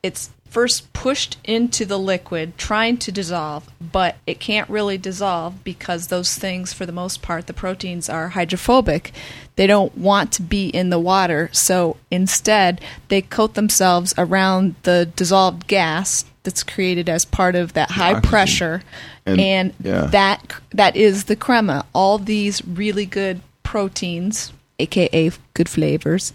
it's 0.04 0.30
first 0.50 0.92
pushed 0.94 1.38
into 1.44 1.86
the 1.86 2.00
liquid 2.00 2.58
trying 2.58 2.96
to 2.98 3.12
dissolve 3.12 3.68
but 3.92 4.16
it 4.26 4.40
can't 4.40 4.70
really 4.70 4.98
dissolve 4.98 5.62
because 5.64 6.08
those 6.08 6.36
things 6.36 6.72
for 6.72 6.86
the 6.86 6.92
most 6.92 7.22
part 7.22 7.48
the 7.48 7.54
proteins 7.54 8.10
are 8.10 8.30
hydrophobic 8.30 9.12
they 9.58 9.68
don't 9.68 9.98
want 9.98 10.32
to 10.32 10.42
be 10.42 10.70
in 10.70 10.90
the 10.90 11.00
water 11.00 11.50
so 11.52 11.98
instead 12.10 12.80
they 13.10 13.22
coat 13.22 13.56
themselves 13.56 14.14
around 14.18 14.74
the 14.84 15.10
dissolved 15.18 15.68
gas 15.68 16.24
that's 16.44 16.64
created 16.64 17.10
as 17.10 17.26
part 17.26 17.54
of 17.56 17.74
that 17.74 17.92
high 17.92 18.12
Oxygen. 18.14 18.30
pressure 18.30 18.82
And- 19.26 19.42
and, 19.42 19.74
yeah. 19.84 20.06
that 20.08 20.54
that 20.72 20.96
is 20.96 21.26
the 21.26 21.36
crema 21.36 21.86
all 21.94 22.18
these 22.18 22.66
really 22.66 23.06
good 23.06 23.42
proteins 23.64 24.54
aka 24.80 25.30
good 25.54 25.68
flavors 25.68 26.32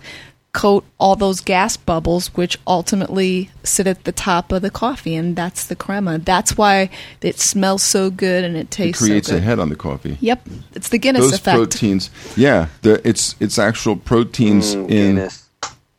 coat 0.53 0.85
all 1.01 1.17
those 1.17 1.41
gas 1.41 1.79
bubbles 1.79 2.27
which 2.35 2.59
ultimately 2.67 3.51
sit 3.62 3.87
at 3.87 4.05
the 4.05 4.12
top 4.12 4.53
of 4.53 4.61
the 4.61 4.71
coffee 4.71 5.15
and 5.15 5.35
that's 5.35 5.67
the 5.67 5.75
crema 5.75 6.19
that's 6.19 6.59
why 6.59 6.91
it 7.23 7.38
smells 7.41 7.83
so 7.83 8.11
good 8.11 8.45
and 8.45 8.55
it 8.55 8.71
tastes. 8.71 9.01
It 9.01 9.07
creates 9.07 9.29
so 9.29 9.37
a 9.37 9.41
head 9.41 9.59
on 9.59 9.71
the 9.71 9.77
coffee. 9.77 10.19
yep 10.21 10.47
it's 10.75 10.91
the 10.91 10.99
guinness 10.99 11.23
Those 11.23 11.33
effect 11.35 11.57
proteins, 11.57 12.11
yeah, 12.37 12.67
the, 12.83 13.01
it's 13.09 13.35
it's 13.41 13.59
actual 13.59 13.97
proteins 13.97 14.75
Mm, 14.77 14.91
in 14.91 15.15
Guinness. 15.17 15.49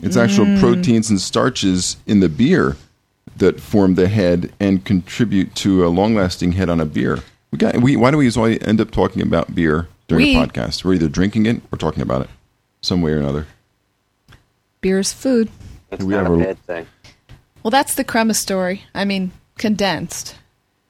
It's 0.02 0.18
actual 0.18 0.46
Mm. 0.46 0.60
proteins 0.60 1.10
and 1.10 1.20
starches 1.20 1.98
in 2.06 2.20
the 2.20 2.30
beer 2.30 2.76
that 3.38 3.60
form 3.60 3.96
the 3.96 4.08
head 4.08 4.52
and 4.60 4.84
contribute 4.86 5.56
to 5.56 5.84
a 5.86 5.90
long-lasting 5.90 6.52
head 6.52 6.70
on 6.70 6.80
a 6.80 6.86
beer. 6.86 7.20
We 7.52 7.58
got. 7.58 7.78
We, 7.82 7.96
why 7.96 8.12
do 8.12 8.18
we 8.18 8.30
always 8.32 8.62
end 8.62 8.82
up 8.82 8.92
talking 8.92 9.22
about 9.22 9.56
beer 9.56 9.88
during 10.08 10.26
We- 10.28 10.36
a 10.36 10.46
podcast? 10.46 10.84
We're 10.84 10.96
either 10.96 11.08
drinking 11.08 11.46
it 11.48 11.62
or 11.72 11.78
talking 11.78 12.02
about 12.04 12.22
it, 12.24 12.30
some 12.82 13.02
way 13.02 13.12
or 13.14 13.18
another. 13.18 13.48
Beer 14.84 15.00
is 15.00 15.12
food 15.12 15.50
It's 15.92 16.04
we 16.04 16.14
not 16.14 16.24
have 16.26 16.32
a 16.34 16.36
a- 16.36 16.44
bad 16.46 16.60
thing. 16.68 16.86
well 17.64 17.72
that's 17.72 17.96
the 17.96 18.04
crema 18.04 18.36
story 18.36 18.84
i 18.94 19.04
mean 19.06 19.32
condensed 19.58 20.36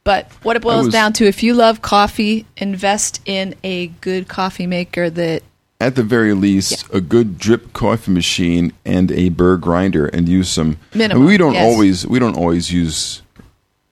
but 0.03 0.29
what 0.43 0.57
it 0.57 0.61
boils 0.61 0.85
was- 0.87 0.93
down 0.93 1.13
to 1.13 1.25
if 1.25 1.41
you 1.43 1.53
love 1.53 1.81
coffee 1.81 2.45
invest 2.57 3.21
in 3.25 3.55
a 3.63 3.87
good 4.01 4.27
coffee 4.27 4.67
maker 4.67 5.09
that 5.09 5.43
At 5.79 5.95
the 5.95 6.03
very 6.03 6.33
least, 6.33 6.85
a 6.93 6.99
good 7.01 7.37
drip 7.37 7.73
coffee 7.73 8.11
machine 8.11 8.71
and 8.85 9.11
a 9.11 9.27
burr 9.29 9.57
grinder, 9.57 10.05
and 10.07 10.29
use 10.29 10.47
some. 10.49 10.77
Minimum, 10.93 11.17
I 11.17 11.19
mean, 11.19 11.27
we 11.27 11.37
don't 11.37 11.53
yes. 11.55 11.65
always 11.65 12.07
we 12.07 12.19
don't 12.19 12.37
always 12.37 12.71
use 12.71 13.21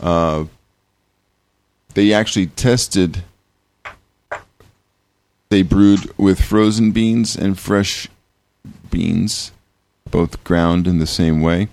Uh, 0.00 0.44
they 1.94 2.12
actually 2.12 2.46
tested. 2.46 3.22
They 5.48 5.62
brewed 5.62 6.12
with 6.18 6.40
frozen 6.40 6.92
beans 6.92 7.36
and 7.36 7.58
fresh 7.58 8.08
beans, 8.90 9.52
both 10.10 10.42
ground 10.44 10.86
in 10.86 10.98
the 10.98 11.06
same 11.06 11.40
way. 11.40 11.68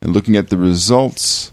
And 0.00 0.12
looking 0.12 0.36
at 0.36 0.48
the 0.48 0.56
results, 0.56 1.52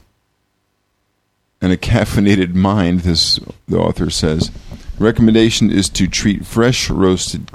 and 1.61 1.71
a 1.71 1.77
caffeinated 1.91 2.53
mind, 2.53 3.01
this 3.01 3.39
the 3.67 3.77
author 3.77 4.09
says. 4.09 4.51
Recommendation 4.99 5.71
is 5.71 5.89
to 5.89 6.07
treat 6.07 6.45
fresh 6.45 6.89
roasted 6.89 7.51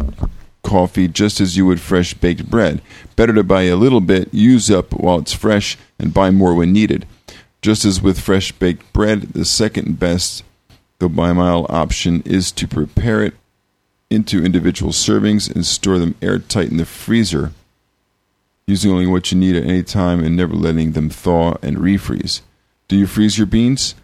coffee 0.63 1.09
just 1.09 1.41
as 1.41 1.57
you 1.57 1.67
would 1.67 1.81
fresh 1.81 2.15
baked 2.15 2.49
bread. 2.49 2.81
Better 3.17 3.33
to 3.35 3.43
buy 3.43 3.63
a 3.63 3.77
little 3.77 4.01
bit, 4.01 4.33
use 4.33 4.71
up 4.71 4.93
while 4.93 5.19
it's 5.19 5.33
fresh, 5.33 5.77
and 5.99 6.15
buy 6.15 6.31
more 6.31 6.55
when 6.55 6.73
needed. 6.73 7.07
Just 7.63 7.85
as 7.85 8.03
with 8.03 8.21
fresh 8.21 8.51
baked 8.51 8.93
bread, 8.93 9.23
the 9.35 9.45
second 9.45 10.01
best, 10.01 10.43
though 10.99 11.09
by 11.09 11.33
mile 11.33 11.65
option, 11.69 12.21
is 12.27 12.51
to 12.53 12.67
prepare 12.67 13.23
it 13.23 13.35
into 14.11 14.45
individual 14.45 14.91
servings 14.91 15.53
and 15.53 15.65
store 15.65 15.99
them 15.99 16.17
airtight 16.21 16.71
in 16.71 16.77
the 16.77 16.85
freezer, 16.85 17.53
using 18.67 18.91
only 18.91 19.07
what 19.07 19.31
you 19.31 19.39
need 19.39 19.55
at 19.55 19.65
any 19.65 19.85
time 19.85 20.23
and 20.25 20.37
never 20.37 20.55
letting 20.55 20.93
them 20.93 21.09
thaw 21.09 21.55
and 21.63 21.77
refreeze. 21.77 22.41
Do 22.89 22.97
you 22.97 23.07
freeze 23.07 23.39
your 23.39 23.47
beans? 23.47 23.95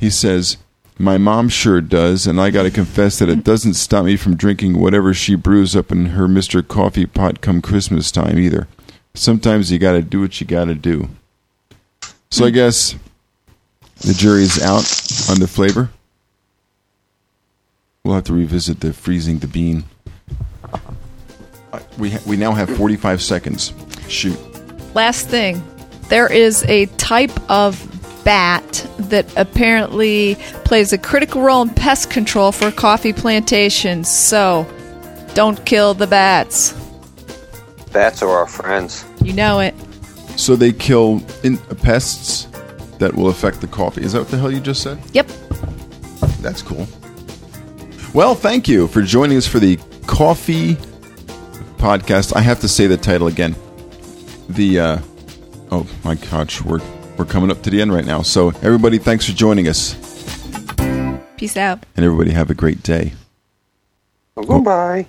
He 0.00 0.10
says, 0.10 0.56
My 0.98 1.16
mom 1.16 1.48
sure 1.48 1.80
does, 1.80 2.26
and 2.26 2.40
I 2.40 2.50
got 2.50 2.64
to 2.64 2.70
confess 2.70 3.20
that 3.20 3.28
it 3.28 3.44
doesn't 3.44 3.74
stop 3.74 4.04
me 4.04 4.16
from 4.16 4.36
drinking 4.36 4.80
whatever 4.80 5.14
she 5.14 5.36
brews 5.36 5.76
up 5.76 5.92
in 5.92 6.06
her 6.06 6.26
Mr. 6.26 6.66
Coffee 6.66 7.06
pot 7.06 7.40
come 7.40 7.62
Christmas 7.62 8.10
time 8.10 8.40
either. 8.40 8.66
Sometimes 9.14 9.70
you 9.70 9.78
got 9.78 9.92
to 9.92 10.02
do 10.02 10.20
what 10.20 10.40
you 10.40 10.46
got 10.48 10.64
to 10.64 10.74
do. 10.74 11.08
So 12.30 12.44
I 12.44 12.50
guess 12.50 12.96
the 14.04 14.14
jury's 14.14 14.60
out 14.62 14.84
on 15.30 15.38
the 15.40 15.48
flavor. 15.48 15.90
We'll 18.04 18.14
have 18.14 18.24
to 18.24 18.34
revisit 18.34 18.80
the 18.80 18.92
freezing 18.92 19.38
the 19.38 19.46
bean. 19.46 19.84
Uh, 21.72 21.78
We 21.98 22.10
ha- 22.10 22.20
we 22.26 22.36
now 22.36 22.52
have 22.52 22.68
45 22.76 23.22
seconds. 23.22 23.72
Shoot. 24.08 24.38
Last 24.94 25.28
thing, 25.28 25.62
there 26.08 26.30
is 26.30 26.64
a 26.64 26.86
type 26.98 27.32
of 27.50 27.80
bat 28.24 28.86
that 28.98 29.26
apparently 29.36 30.34
plays 30.64 30.92
a 30.92 30.98
critical 30.98 31.40
role 31.42 31.62
in 31.62 31.70
pest 31.70 32.10
control 32.10 32.52
for 32.52 32.70
coffee 32.70 33.12
plantations. 33.12 34.10
So, 34.10 34.66
don't 35.34 35.64
kill 35.64 35.94
the 35.94 36.06
bats. 36.06 36.72
Bats 37.92 38.22
are 38.22 38.30
our 38.30 38.46
friends. 38.46 39.04
You 39.22 39.32
know 39.32 39.60
it. 39.60 39.74
So 40.36 40.56
they 40.56 40.72
kill 40.72 41.22
in- 41.42 41.58
pests 41.58 42.46
that 43.04 43.14
will 43.14 43.28
affect 43.28 43.60
the 43.60 43.66
coffee. 43.66 44.02
Is 44.02 44.12
that 44.14 44.20
what 44.20 44.28
the 44.30 44.38
hell 44.38 44.50
you 44.50 44.60
just 44.60 44.82
said? 44.82 44.98
Yep. 45.12 45.28
That's 46.40 46.62
cool. 46.62 46.86
Well, 48.14 48.34
thank 48.34 48.66
you 48.66 48.86
for 48.88 49.02
joining 49.02 49.36
us 49.36 49.46
for 49.46 49.58
the 49.58 49.76
coffee 50.06 50.76
podcast. 51.76 52.34
I 52.34 52.40
have 52.40 52.60
to 52.60 52.68
say 52.68 52.86
the 52.86 52.96
title 52.96 53.26
again. 53.26 53.54
The 54.48 54.80
uh, 54.80 54.98
oh 55.70 55.86
my 56.02 56.14
gosh, 56.14 56.62
we're 56.62 56.80
we're 57.18 57.26
coming 57.26 57.50
up 57.50 57.62
to 57.64 57.70
the 57.70 57.82
end 57.82 57.92
right 57.92 58.06
now. 58.06 58.22
So 58.22 58.48
everybody, 58.62 58.96
thanks 58.98 59.26
for 59.26 59.32
joining 59.32 59.68
us, 59.68 59.94
Peace 61.36 61.56
out. 61.58 61.84
and 61.96 62.06
everybody 62.06 62.30
have 62.30 62.48
a 62.50 62.54
great 62.54 62.82
day. 62.82 63.12
Well, 64.34 64.46
goodbye. 64.46 65.06